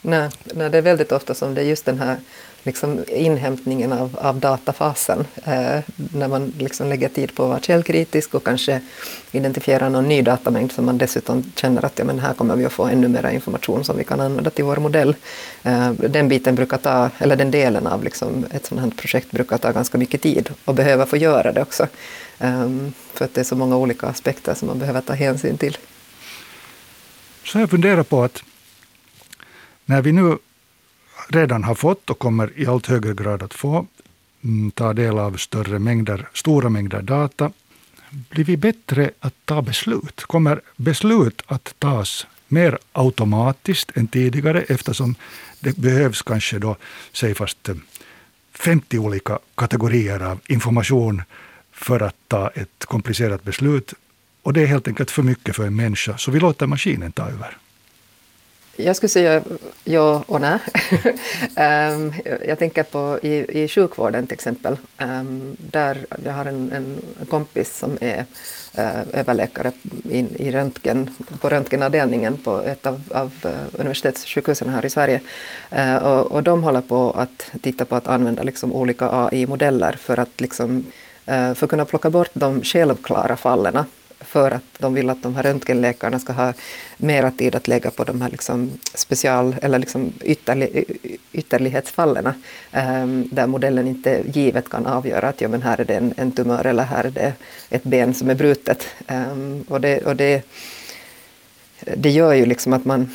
Nej, 0.06 0.28
nej, 0.44 0.70
det 0.70 0.78
är 0.78 0.82
väldigt 0.82 1.12
ofta 1.12 1.34
som 1.34 1.54
det 1.54 1.60
är 1.60 1.64
just 1.64 1.84
den 1.84 1.98
här 1.98 2.16
liksom 2.62 3.04
inhämtningen 3.08 3.92
av, 3.92 4.18
av 4.22 4.40
datafasen. 4.40 5.26
Eh, 5.44 5.78
när 5.96 6.28
man 6.28 6.52
liksom 6.58 6.88
lägger 6.88 7.08
tid 7.08 7.34
på 7.34 7.42
att 7.42 7.48
vara 7.48 7.60
källkritisk 7.60 8.34
och 8.34 8.44
kanske 8.44 8.80
identifiera 9.32 9.88
någon 9.88 10.08
ny 10.08 10.22
datamängd 10.22 10.72
som 10.72 10.84
man 10.84 10.98
dessutom 10.98 11.52
känner 11.56 11.84
att 11.84 11.98
ja, 11.98 12.04
men 12.04 12.18
här 12.18 12.34
kommer 12.34 12.56
vi 12.56 12.64
att 12.64 12.72
få 12.72 12.84
ännu 12.84 13.08
mer 13.08 13.30
information 13.30 13.84
som 13.84 13.96
vi 13.96 14.04
kan 14.04 14.20
använda 14.20 14.50
till 14.50 14.64
vår 14.64 14.76
modell. 14.76 15.16
Eh, 15.62 15.90
den 15.92 16.28
biten 16.28 16.54
brukar 16.54 16.78
ta, 16.78 17.10
eller 17.18 17.36
den 17.36 17.50
delen 17.50 17.86
av 17.86 18.04
liksom 18.04 18.46
ett 18.50 18.66
sådant 18.66 18.84
här 18.84 19.00
projekt 19.00 19.30
brukar 19.30 19.58
ta 19.58 19.72
ganska 19.72 19.98
mycket 19.98 20.22
tid 20.22 20.50
och 20.64 20.74
behöva 20.74 21.06
få 21.06 21.16
göra 21.16 21.52
det 21.52 21.62
också. 21.62 21.86
Eh, 22.38 22.68
för 23.14 23.24
att 23.24 23.34
det 23.34 23.40
är 23.40 23.44
så 23.44 23.56
många 23.56 23.76
olika 23.76 24.06
aspekter 24.06 24.54
som 24.54 24.68
man 24.68 24.78
behöver 24.78 25.00
ta 25.00 25.12
hänsyn 25.12 25.58
till. 25.58 25.78
Så 27.44 27.58
jag 27.58 27.70
funderar 27.70 28.02
på 28.02 28.24
att 28.24 28.42
när 29.86 30.02
vi 30.02 30.12
nu 30.12 30.38
redan 31.28 31.64
har 31.64 31.74
fått 31.74 32.10
och 32.10 32.18
kommer 32.18 32.50
i 32.56 32.66
allt 32.66 32.86
högre 32.86 33.14
grad 33.14 33.42
att 33.42 33.54
få 33.54 33.86
mm, 34.44 34.70
ta 34.70 34.92
del 34.92 35.18
av 35.18 35.36
större 35.36 35.78
mängder, 35.78 36.28
stora 36.32 36.68
mängder 36.68 37.02
data, 37.02 37.52
blir 38.10 38.44
vi 38.44 38.56
bättre 38.56 39.10
att 39.20 39.34
ta 39.44 39.62
beslut? 39.62 40.20
Kommer 40.20 40.60
beslut 40.76 41.42
att 41.46 41.74
tas 41.78 42.26
mer 42.48 42.78
automatiskt 42.92 43.96
än 43.96 44.06
tidigare 44.06 44.62
eftersom 44.62 45.14
det 45.60 45.76
behövs 45.76 46.22
kanske 46.22 46.58
då, 46.58 46.76
säg 47.12 47.34
fast 47.34 47.68
eh, 47.68 47.74
50 48.54 48.98
olika 48.98 49.38
kategorier 49.54 50.20
av 50.22 50.40
information 50.46 51.22
för 51.72 52.00
att 52.00 52.16
ta 52.28 52.48
ett 52.48 52.84
komplicerat 52.84 53.44
beslut. 53.44 53.94
Och 54.42 54.52
det 54.52 54.62
är 54.62 54.66
helt 54.66 54.88
enkelt 54.88 55.10
för 55.10 55.22
mycket 55.22 55.56
för 55.56 55.66
en 55.66 55.76
människa, 55.76 56.18
så 56.18 56.30
vi 56.30 56.40
låter 56.40 56.66
maskinen 56.66 57.12
ta 57.12 57.28
över. 57.28 57.56
Jag 58.76 58.96
skulle 58.96 59.08
säga 59.08 59.42
ja 59.84 60.24
och 60.26 60.40
nej. 60.40 60.58
um, 61.92 62.12
jag 62.48 62.58
tänker 62.58 62.82
på 62.82 63.18
i, 63.22 63.62
i 63.62 63.68
sjukvården 63.68 64.26
till 64.26 64.34
exempel. 64.34 64.76
Um, 64.98 65.56
där 65.58 66.06
jag 66.24 66.32
har 66.32 66.44
en, 66.44 66.72
en 66.72 67.26
kompis 67.26 67.78
som 67.78 67.98
är 68.00 68.18
uh, 68.78 69.00
överläkare 69.12 69.72
in, 70.10 70.28
i 70.36 70.50
röntgen, 70.52 71.10
på 71.40 71.48
röntgenavdelningen 71.48 72.36
på 72.36 72.60
ett 72.60 72.86
av, 72.86 73.02
av 73.10 73.32
uh, 73.44 73.50
universitetssjukhusen 73.72 74.68
här 74.68 74.86
i 74.86 74.90
Sverige. 74.90 75.20
Uh, 75.72 75.96
och, 75.96 76.32
och 76.32 76.42
de 76.42 76.62
håller 76.62 76.80
på 76.80 77.10
att 77.10 77.50
titta 77.62 77.84
på 77.84 77.96
att 77.96 78.08
använda 78.08 78.42
liksom 78.42 78.72
olika 78.72 79.08
AI-modeller 79.10 79.92
för 79.92 80.18
att 80.18 80.40
liksom, 80.40 80.86
för 81.24 81.64
att 81.64 81.70
kunna 81.70 81.84
plocka 81.84 82.10
bort 82.10 82.30
de 82.32 82.62
självklara 82.62 83.36
fallen 83.36 83.84
för 84.20 84.50
att 84.50 84.62
de 84.78 84.94
vill 84.94 85.10
att 85.10 85.22
de 85.22 85.36
här 85.36 85.42
röntgenläkarna 85.42 86.18
ska 86.18 86.32
ha 86.32 86.52
mera 86.96 87.30
tid 87.30 87.54
att 87.54 87.68
lägga 87.68 87.90
på 87.90 88.04
de 88.04 88.20
här 88.20 88.30
liksom 88.30 88.70
special 88.94 89.56
eller 89.62 89.78
liksom 89.78 90.12
ytterli, 90.24 90.84
ytterlighetsfallen 91.32 92.26
um, 92.72 93.28
där 93.32 93.46
modellen 93.46 93.86
inte 93.86 94.22
givet 94.32 94.68
kan 94.68 94.86
avgöra 94.86 95.28
att 95.28 95.40
ja, 95.40 95.48
men 95.48 95.62
här 95.62 95.80
är 95.80 95.84
det 95.84 95.94
en, 95.94 96.14
en 96.16 96.32
tumör 96.32 96.64
eller 96.66 96.82
här 96.82 97.04
är 97.04 97.10
det 97.10 97.32
ett 97.70 97.84
ben 97.84 98.14
som 98.14 98.30
är 98.30 98.34
brutet. 98.34 98.86
Um, 99.08 99.64
och 99.68 99.80
det, 99.80 100.06
och 100.06 100.16
det, 100.16 100.42
det 101.96 102.10
gör 102.10 102.32
ju 102.32 102.46
liksom 102.46 102.72
att 102.72 102.84
man 102.84 103.10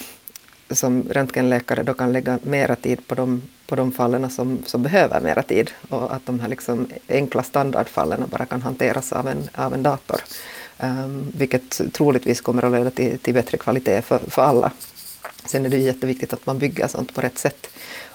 som 0.70 1.04
röntgenläkare 1.10 1.84
då 1.84 1.94
kan 1.94 2.14
lägga 2.14 2.40
mera 2.44 2.76
tid 2.76 3.08
på 3.08 3.16
de, 3.16 3.42
på 3.68 3.76
de 3.76 3.92
fallen 3.92 4.30
som, 4.30 4.60
som 4.66 4.84
behöver 4.84 5.22
mera 5.22 5.44
tid 5.44 5.72
och 5.90 6.16
att 6.16 6.26
de 6.26 6.40
här 6.40 6.48
liksom 6.48 6.88
enkla 7.10 7.44
standardfallen 7.44 8.24
bara 8.32 8.46
kan 8.46 8.62
hanteras 8.62 9.14
av 9.14 9.28
en, 9.28 9.50
av 9.56 9.74
en 9.74 9.84
dator. 9.84 10.22
Um, 10.84 11.32
vilket 11.38 11.94
troligtvis 11.94 12.42
kommer 12.42 12.66
att 12.66 12.72
leda 12.72 12.92
till, 12.92 13.20
till 13.20 13.34
bättre 13.34 13.58
kvalitet 13.58 14.02
för, 14.02 14.20
för 14.28 14.42
alla. 14.42 14.72
Sen 15.46 15.66
är 15.66 15.70
det 15.70 15.78
jätteviktigt 15.78 16.34
att 16.34 16.46
man 16.46 16.60
bygger 16.60 16.88
sånt 16.88 17.16
på 17.16 17.22
rätt 17.22 17.38
sätt. 17.38 17.68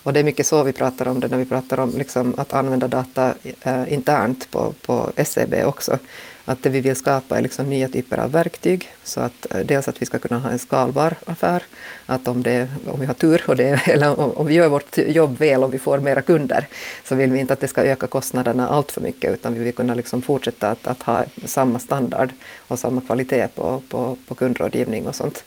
Och 0.07 0.12
det 0.12 0.21
är 0.21 0.25
mycket 0.25 0.47
så 0.47 0.62
vi 0.62 0.73
pratar 0.73 1.09
om 1.09 1.21
det 1.21 1.29
när 1.29 1.38
vi 1.38 1.45
pratar 1.45 1.81
om 1.81 1.92
liksom 1.99 2.35
att 2.37 2.53
använda 2.53 2.88
data 2.88 3.35
eh, 3.62 3.92
internt 3.92 4.51
på, 4.51 4.75
på 4.83 5.11
SCB 5.16 5.64
också. 5.64 5.99
Att 6.45 6.62
det 6.62 6.69
vi 6.69 6.81
vill 6.81 6.97
skapa 6.97 7.38
är 7.38 7.42
liksom 7.42 7.71
nya 7.71 7.88
typer 7.88 8.19
av 8.19 8.33
verktyg. 8.33 8.88
Så 9.05 9.21
att 9.21 9.55
eh, 9.55 9.61
dels 9.61 9.88
att 9.88 10.03
vi 10.03 10.07
ska 10.07 10.19
kunna 10.19 10.40
ha 10.40 10.51
en 10.51 10.59
skalbar 10.59 11.14
affär. 11.25 11.62
Att 12.07 12.29
om, 12.29 12.42
det, 12.42 12.69
om 12.87 13.01
vi 13.01 13.07
har 13.07 13.14
tur, 13.14 13.42
och 13.49 13.57
det, 13.57 13.81
eller 13.87 14.21
om, 14.21 14.31
om 14.31 14.47
vi 14.47 14.55
gör 14.55 14.69
vårt 14.69 14.99
jobb 14.99 15.38
väl 15.38 15.64
och 15.64 15.75
vi 15.75 15.79
får 15.79 15.99
mera 15.99 16.23
kunder, 16.23 16.66
så 17.05 17.14
vill 17.14 17.33
vi 17.33 17.38
inte 17.38 17.53
att 17.53 17.61
det 17.61 17.69
ska 17.69 17.83
öka 17.83 18.07
kostnaderna 18.07 18.69
allt 18.69 18.92
för 18.92 19.01
mycket, 19.01 19.33
utan 19.33 19.55
vi 19.55 19.64
vill 19.64 19.75
kunna 19.75 19.95
liksom 19.95 20.23
fortsätta 20.23 20.71
att, 20.71 20.87
att 20.87 21.03
ha 21.03 21.25
samma 21.45 21.79
standard 21.79 22.31
och 22.57 22.79
samma 22.79 23.01
kvalitet 23.01 23.49
på, 23.55 23.83
på, 23.88 24.16
på 24.29 24.35
kundrådgivning 24.35 25.07
och 25.07 25.14
sånt. 25.14 25.45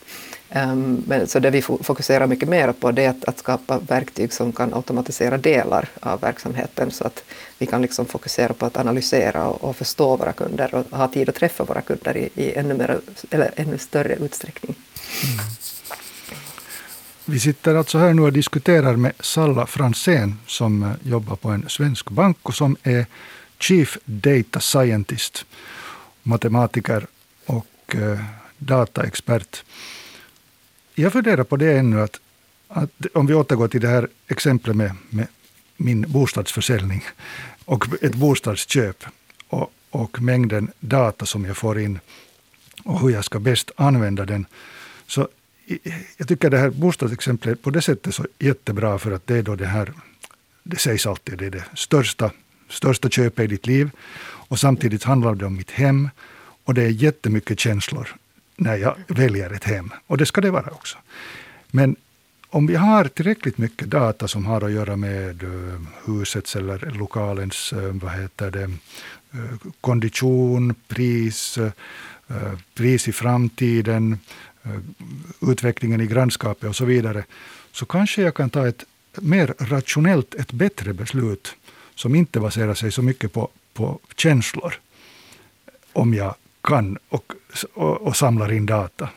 Um, 0.55 1.03
men, 1.07 1.27
så 1.27 1.39
det 1.39 1.49
vi 1.49 1.61
fokuserar 1.61 2.27
mycket 2.27 2.49
mer 2.49 2.71
på 2.71 2.91
det 2.91 3.05
är 3.05 3.09
att, 3.09 3.25
att, 3.25 3.39
skapa 3.39 3.79
verktyg 3.79 4.33
som 4.33 4.51
kan 4.51 4.73
automatisera 4.73 5.37
delar 5.37 5.89
av 5.99 6.21
verksamheten 6.21 6.91
så 6.91 7.03
att 7.03 7.23
vi 7.57 7.65
kan 7.65 7.81
liksom 7.81 8.05
fokusera 8.05 8.53
på 8.53 8.65
att 8.65 8.77
analysera 8.77 9.47
och, 9.47 9.63
och 9.63 9.75
förstå 9.75 10.15
våra 10.15 10.33
kunder 10.33 10.75
och 10.75 10.97
ha 10.97 11.07
tid 11.07 11.29
att 11.29 11.35
träffa 11.35 11.63
våra 11.63 11.81
kunder 11.81 12.17
i, 12.17 12.29
i 12.35 12.53
ännu, 12.53 12.73
mer, 12.73 12.99
eller 13.29 13.51
ännu 13.55 13.77
större 13.77 14.15
utsträckning. 14.15 14.75
Mm. 15.23 15.45
Vi 17.25 17.39
sitter 17.39 17.75
alltså 17.75 17.97
här 17.97 18.13
nu 18.13 18.21
och 18.21 18.33
diskuterar 18.33 18.95
med 18.95 19.13
Salla 19.19 19.67
Fransén 19.67 20.39
som 20.47 20.83
eh, 20.83 20.89
jobbar 21.03 21.35
på 21.35 21.49
en 21.49 21.69
svensk 21.69 22.09
bank 22.09 22.37
och 22.43 22.55
som 22.55 22.77
är 22.83 23.05
Chief 23.59 23.97
Data 24.05 24.59
Scientist, 24.59 25.45
matematiker 26.23 27.07
och 27.45 27.95
eh, 27.95 28.19
dataexpert. 28.57 29.63
Jag 30.99 31.13
funderar 31.13 31.43
på 31.43 31.57
det 31.57 31.77
ännu, 31.77 32.01
att, 32.01 32.19
att 32.67 32.91
om 33.13 33.25
vi 33.25 33.33
återgår 33.33 33.67
till 33.67 33.81
det 33.81 33.87
här 33.87 34.07
exemplet 34.27 34.75
med, 34.75 34.95
med 35.09 35.27
min 35.77 36.05
bostadsförsäljning 36.07 37.03
och 37.65 38.03
ett 38.03 38.15
bostadsköp 38.15 39.05
och, 39.47 39.73
och 39.89 40.21
mängden 40.21 40.71
data 40.79 41.25
som 41.25 41.45
jag 41.45 41.57
får 41.57 41.79
in 41.79 41.99
och 42.83 42.99
hur 42.99 43.09
jag 43.09 43.25
ska 43.25 43.39
bäst 43.39 43.71
använda 43.75 44.25
den. 44.25 44.45
Så 45.07 45.27
jag 46.17 46.27
tycker 46.27 46.49
det 46.49 46.57
här 46.57 46.69
bostadsexemplet 46.69 47.61
på 47.61 47.69
det 47.69 47.81
sättet 47.81 48.07
är 48.07 48.11
så 48.11 48.27
jättebra 48.39 48.99
för 48.99 49.11
att 49.11 49.27
det 49.27 49.37
är 49.37 49.43
då 49.43 49.55
det 49.55 49.65
här, 49.65 49.93
det 50.63 50.79
sägs 50.79 51.07
alltid, 51.07 51.37
det 51.37 51.45
är 51.45 51.51
det 51.51 51.65
största, 51.73 52.31
största 52.69 53.09
köpet 53.09 53.43
i 53.43 53.47
ditt 53.47 53.67
liv. 53.67 53.89
Och 54.21 54.59
samtidigt 54.59 55.03
handlar 55.03 55.35
det 55.35 55.45
om 55.45 55.55
mitt 55.55 55.71
hem 55.71 56.09
och 56.63 56.73
det 56.73 56.83
är 56.83 56.89
jättemycket 56.89 57.59
känslor 57.59 58.15
när 58.59 58.75
jag 58.75 58.95
väljer 59.07 59.49
ett 59.53 59.63
hem. 59.63 59.91
Och 60.07 60.17
det 60.17 60.25
ska 60.25 60.41
det 60.41 60.51
vara 60.51 60.71
också. 60.71 60.97
Men 61.67 61.95
om 62.49 62.67
vi 62.67 62.75
har 62.75 63.05
tillräckligt 63.05 63.57
mycket 63.57 63.89
data 63.89 64.27
som 64.27 64.45
har 64.45 64.61
att 64.61 64.71
göra 64.71 64.95
med 64.95 65.43
eh, 65.43 65.81
husets 66.05 66.55
eller 66.55 66.91
lokalens 66.91 67.73
eh, 67.73 67.93
vad 67.93 68.11
heter 68.11 68.51
det, 68.51 68.63
eh, 69.33 69.71
kondition, 69.81 70.75
pris, 70.87 71.59
pris 72.73 73.07
i 73.07 73.11
framtiden, 73.11 74.19
utvecklingen 75.41 76.01
i 76.01 76.07
grannskapet 76.07 76.69
och 76.69 76.75
så 76.75 76.85
vidare, 76.85 77.23
så 77.71 77.85
kanske 77.85 78.21
jag 78.21 78.35
kan 78.35 78.49
ta 78.49 78.67
ett 78.67 78.85
mer 79.15 79.53
rationellt, 79.57 80.35
ett 80.35 80.51
bättre 80.51 80.93
beslut 80.93 81.55
som 81.95 82.15
inte 82.15 82.39
baserar 82.39 82.73
sig 82.73 82.91
så 82.91 83.01
mycket 83.01 83.33
på, 83.33 83.49
på 83.73 83.99
känslor, 84.15 84.73
om 85.93 86.13
jag 86.13 86.35
kan 86.61 86.97
och, 87.09 87.33
och, 87.73 88.01
och 88.01 88.15
samlar 88.15 88.51
in 88.51 88.65
data. 88.65 89.09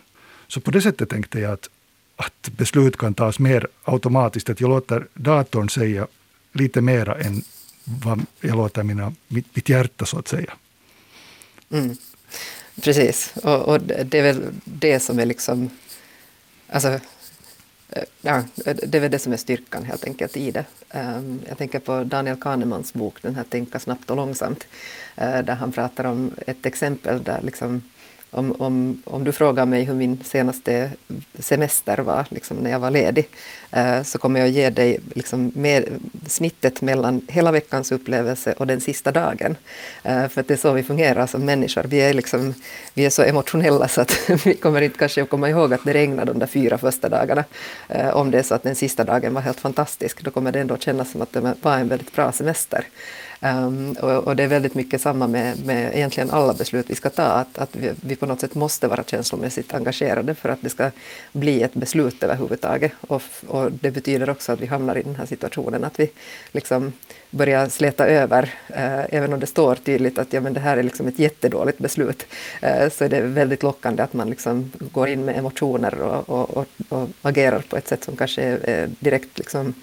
Så 0.48 0.60
på 0.60 0.70
det 0.70 0.82
sättet 0.82 1.08
tänkte 1.08 1.40
jag 1.40 1.52
att, 1.52 1.68
att 2.16 2.48
beslut 2.56 2.96
kan 2.96 3.14
tas 3.14 3.38
mer 3.38 3.66
automatiskt, 3.84 4.50
att 4.50 4.60
jag 4.60 4.68
låter 4.68 5.06
datorn 5.14 5.68
säga 5.68 6.06
lite 6.52 6.80
mera 6.80 7.18
än 7.18 7.42
vad 7.84 8.26
jag 8.40 8.56
låter 8.56 8.82
mina, 8.82 9.14
mitt, 9.28 9.56
mitt 9.56 9.68
hjärta 9.68 10.06
så 10.06 10.18
att 10.18 10.28
säga. 10.28 10.52
Mm. 11.70 11.96
Precis, 12.82 13.32
och, 13.42 13.68
och, 13.68 13.80
det 13.80 14.18
är 14.18 14.22
väl 14.22 14.42
det 14.64 15.00
som 15.00 15.18
är 15.18 15.26
liksom... 15.26 15.70
Alltså, 16.68 17.00
Eh, 17.92 18.02
ja, 18.20 18.44
det 18.64 18.94
är 18.94 19.00
väl 19.00 19.10
det 19.10 19.18
som 19.18 19.32
är 19.32 19.36
styrkan 19.36 19.84
helt 19.84 20.04
enkelt 20.04 20.36
i 20.36 20.50
det. 20.50 20.64
Ehm, 20.90 21.40
jag 21.48 21.58
tänker 21.58 21.78
på 21.78 22.04
Daniel 22.04 22.36
Kahnemans 22.36 22.94
bok, 22.94 23.22
den 23.22 23.34
här 23.34 23.44
Tänka 23.44 23.78
snabbt 23.78 24.10
och 24.10 24.16
långsamt, 24.16 24.66
eh, 25.16 25.42
där 25.42 25.54
han 25.54 25.72
pratar 25.72 26.04
om 26.04 26.34
ett 26.46 26.66
exempel 26.66 27.22
där 27.22 27.40
liksom 27.42 27.82
om, 28.32 28.52
om, 28.58 29.02
om 29.04 29.24
du 29.24 29.32
frågar 29.32 29.66
mig 29.66 29.84
hur 29.84 29.94
min 29.94 30.20
senaste 30.24 30.90
semester 31.38 31.98
var, 31.98 32.26
liksom 32.28 32.56
när 32.56 32.70
jag 32.70 32.80
var 32.80 32.90
ledig, 32.90 33.28
eh, 33.70 34.02
så 34.02 34.18
kommer 34.18 34.40
jag 34.40 34.48
ge 34.48 34.70
dig 34.70 35.00
liksom 35.14 35.52
med, 35.54 35.84
snittet 36.26 36.82
mellan 36.82 37.26
hela 37.28 37.52
veckans 37.52 37.92
upplevelse 37.92 38.52
och 38.52 38.66
den 38.66 38.80
sista 38.80 39.12
dagen. 39.12 39.56
Eh, 40.02 40.28
för 40.28 40.42
för 40.42 40.48
det 40.48 40.54
är 40.54 40.58
så 40.58 40.72
vi 40.72 40.82
fungerar 40.82 41.26
som 41.26 41.44
människor. 41.44 41.82
Vi 41.82 42.00
är, 42.00 42.14
liksom, 42.14 42.54
vi 42.94 43.04
är 43.04 43.10
så 43.10 43.22
emotionella 43.22 43.88
så 43.88 44.00
att 44.00 44.30
vi 44.44 44.54
kommer 44.54 44.80
inte 44.80 44.98
kanske 44.98 45.22
att 45.22 45.30
komma 45.30 45.48
ihåg 45.48 45.74
att 45.74 45.84
det 45.84 45.92
regnade 45.92 46.32
de 46.32 46.38
där 46.38 46.46
fyra 46.46 46.78
första 46.78 47.08
dagarna. 47.08 47.44
Eh, 47.88 48.08
om 48.08 48.30
det 48.30 48.38
är 48.38 48.42
så 48.42 48.54
att 48.54 48.62
den 48.62 48.74
sista 48.74 49.04
dagen 49.04 49.34
var 49.34 49.42
helt 49.42 49.60
fantastisk, 49.60 50.22
då 50.24 50.30
kommer 50.30 50.52
det 50.52 50.60
ändå 50.60 50.76
kännas 50.76 51.12
som 51.12 51.22
att 51.22 51.32
det 51.32 51.54
var 51.60 51.76
en 51.78 51.88
väldigt 51.88 52.12
bra 52.12 52.32
semester. 52.32 52.84
Um, 53.44 53.92
och, 53.92 54.10
och, 54.10 54.36
det 54.36 54.42
är 54.42 54.48
väldigt 54.48 54.74
mycket 54.74 55.00
samma 55.00 55.26
med, 55.26 55.66
med 55.66 55.96
egentligen 55.96 56.30
alla 56.30 56.54
beslut 56.54 56.90
vi 56.90 56.94
ska 56.94 57.10
ta, 57.10 57.22
att, 57.22 57.58
att 57.58 57.76
vi, 57.76 57.92
vi, 58.00 58.16
på 58.16 58.26
något 58.26 58.40
sätt 58.40 58.54
måste 58.54 58.88
vara 58.88 59.04
känslomässigt 59.04 59.74
engagerade 59.74 60.34
för 60.34 60.48
att 60.48 60.62
det 60.62 60.70
ska 60.70 60.90
bli 61.32 61.62
ett 61.62 61.74
beslut 61.74 62.22
överhuvudtaget. 62.22 62.92
Och, 63.00 63.22
och 63.46 63.72
det 63.72 63.90
betyder 63.90 64.30
också 64.30 64.52
att 64.52 64.60
vi 64.60 64.66
hamnar 64.66 64.98
i 64.98 65.02
den 65.02 65.16
här 65.16 65.26
situationen 65.26 65.84
att 65.84 66.00
vi 66.00 66.10
liksom 66.52 66.92
börja 67.32 67.70
släta 67.70 68.06
över, 68.06 68.42
eh, 68.68 69.14
även 69.14 69.32
om 69.32 69.40
det 69.40 69.46
står 69.46 69.74
tydligt 69.74 70.18
att 70.18 70.32
ja, 70.32 70.40
men 70.40 70.54
det 70.54 70.60
här 70.60 70.76
är 70.76 70.82
liksom 70.82 71.06
ett 71.06 71.18
jättedåligt 71.18 71.78
beslut, 71.78 72.26
eh, 72.60 72.88
så 72.88 73.04
är 73.04 73.08
det 73.08 73.20
väldigt 73.20 73.62
lockande 73.62 74.02
att 74.02 74.12
man 74.12 74.30
liksom 74.30 74.72
går 74.78 75.08
in 75.08 75.24
med 75.24 75.38
emotioner 75.38 76.00
och, 76.00 76.28
och, 76.28 76.56
och, 76.56 76.66
och 76.88 77.08
agerar 77.22 77.58
på 77.68 77.76
ett 77.76 77.88
sätt 77.88 78.04
som 78.04 78.16
kanske 78.16 78.42
är, 78.42 78.58
är 78.68 78.90
direkt 79.00 79.38
liksom 79.38 79.74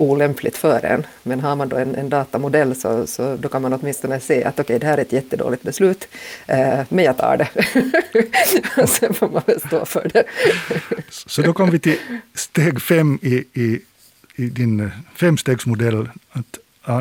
olämpligt 0.00 0.56
för 0.56 0.84
en. 0.84 1.06
Men 1.22 1.40
har 1.40 1.56
man 1.56 1.68
då 1.68 1.76
en, 1.76 1.94
en 1.94 2.08
datamodell 2.08 2.74
så, 2.74 3.06
så 3.06 3.36
då 3.36 3.48
kan 3.48 3.62
man 3.62 3.72
åtminstone 3.72 4.20
se 4.20 4.44
att 4.44 4.54
okej, 4.54 4.62
okay, 4.62 4.78
det 4.78 4.86
här 4.86 4.98
är 4.98 5.02
ett 5.02 5.12
jättedåligt 5.12 5.62
beslut, 5.62 6.08
eh, 6.46 6.80
men 6.88 7.04
jag 7.04 7.16
tar 7.16 7.36
det. 7.36 7.48
Sen 8.86 9.14
får 9.14 9.28
man 9.28 9.42
väl 9.46 9.60
stå 9.60 9.84
för 9.84 10.10
det. 10.12 10.24
så 11.08 11.42
då 11.42 11.52
kom 11.52 11.70
vi 11.70 11.78
till 11.78 11.98
steg 12.34 12.82
fem 12.82 13.18
i, 13.22 13.44
i, 13.52 13.80
i 14.36 14.46
din 14.46 14.80
eh, 14.80 14.88
femstegsmodell, 15.14 16.08
att 16.30 16.58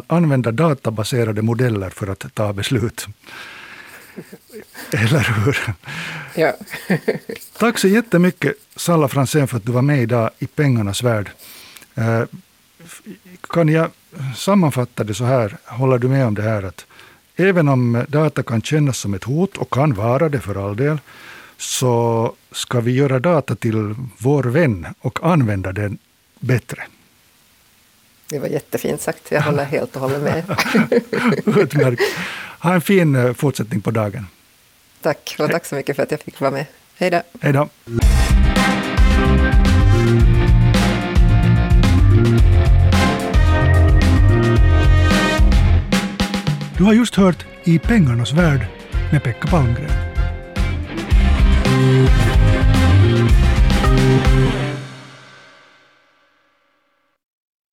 använda 0.08 0.52
databaserade 0.52 1.42
modeller 1.42 1.90
för 1.90 2.08
att 2.08 2.26
ta 2.34 2.54
beslut. 2.54 3.08
Eller 4.92 5.44
hur? 5.46 5.58
Ja. 6.36 6.54
Tack 7.58 7.78
så 7.78 7.88
jättemycket 7.88 8.54
Salla 8.76 9.08
Fransén 9.08 9.48
för 9.48 9.58
att 9.58 9.66
du 9.66 9.72
var 9.72 9.82
med 9.82 10.02
idag 10.02 10.30
i 10.40 10.48
Pengarnas 10.48 11.04
värld. 11.04 11.30
Eh, 11.96 12.24
kan 13.50 13.70
jag 13.70 13.90
sammanfatta 14.36 15.04
det 15.04 15.14
så 15.14 15.24
här, 15.24 15.58
håller 15.66 15.98
du 15.98 16.08
med 16.08 16.28
om 16.28 16.36
det 16.36 16.42
här 16.42 16.64
att 16.64 16.86
även 17.36 17.68
om 17.68 18.06
data 18.08 18.44
kan 18.44 18.62
kännas 18.62 18.98
som 18.98 19.14
ett 19.14 19.24
hot 19.24 19.58
och 19.58 19.74
kan 19.74 19.94
vara 19.94 20.30
det 20.30 20.40
för 20.40 20.66
all 20.66 20.76
del, 20.76 20.98
så 21.58 22.34
ska 22.52 22.80
vi 22.80 22.92
göra 22.92 23.20
data 23.20 23.56
till 23.56 23.96
vår 24.18 24.44
vän 24.44 24.88
och 25.00 25.20
använda 25.24 25.72
den 25.72 25.98
bättre. 26.40 26.84
Det 28.30 28.40
var 28.40 28.48
jättefint 28.48 29.02
sagt. 29.02 29.32
Jag 29.32 29.42
håller 29.42 29.64
helt 29.64 29.96
och 29.96 30.02
hållet 30.02 30.22
med. 30.22 30.44
Utmärkt. 31.58 32.02
Ha 32.60 32.74
en 32.74 32.82
fin 32.82 33.16
eh, 33.16 33.34
fortsättning 33.34 33.82
på 33.82 33.92
dagen. 33.92 34.28
Tack, 35.02 35.36
och 35.40 35.52
tack 35.52 35.66
så 35.66 35.76
mycket 35.76 35.96
för 35.96 36.04
att 36.04 36.12
jag 36.12 36.20
fick 36.20 36.40
vara 36.40 36.52
med. 36.52 36.66
Hej 36.98 37.10
då. 37.10 37.22
Hej 37.42 37.54
då. 37.54 37.70
Du 46.78 46.84
har 46.84 46.94
just 46.94 47.16
hört 47.16 47.46
I 47.64 47.80
pengarnas 47.80 48.34
värld 48.34 48.68
med 49.12 49.24
Pekka 49.24 49.48
Palmgren. 49.48 49.92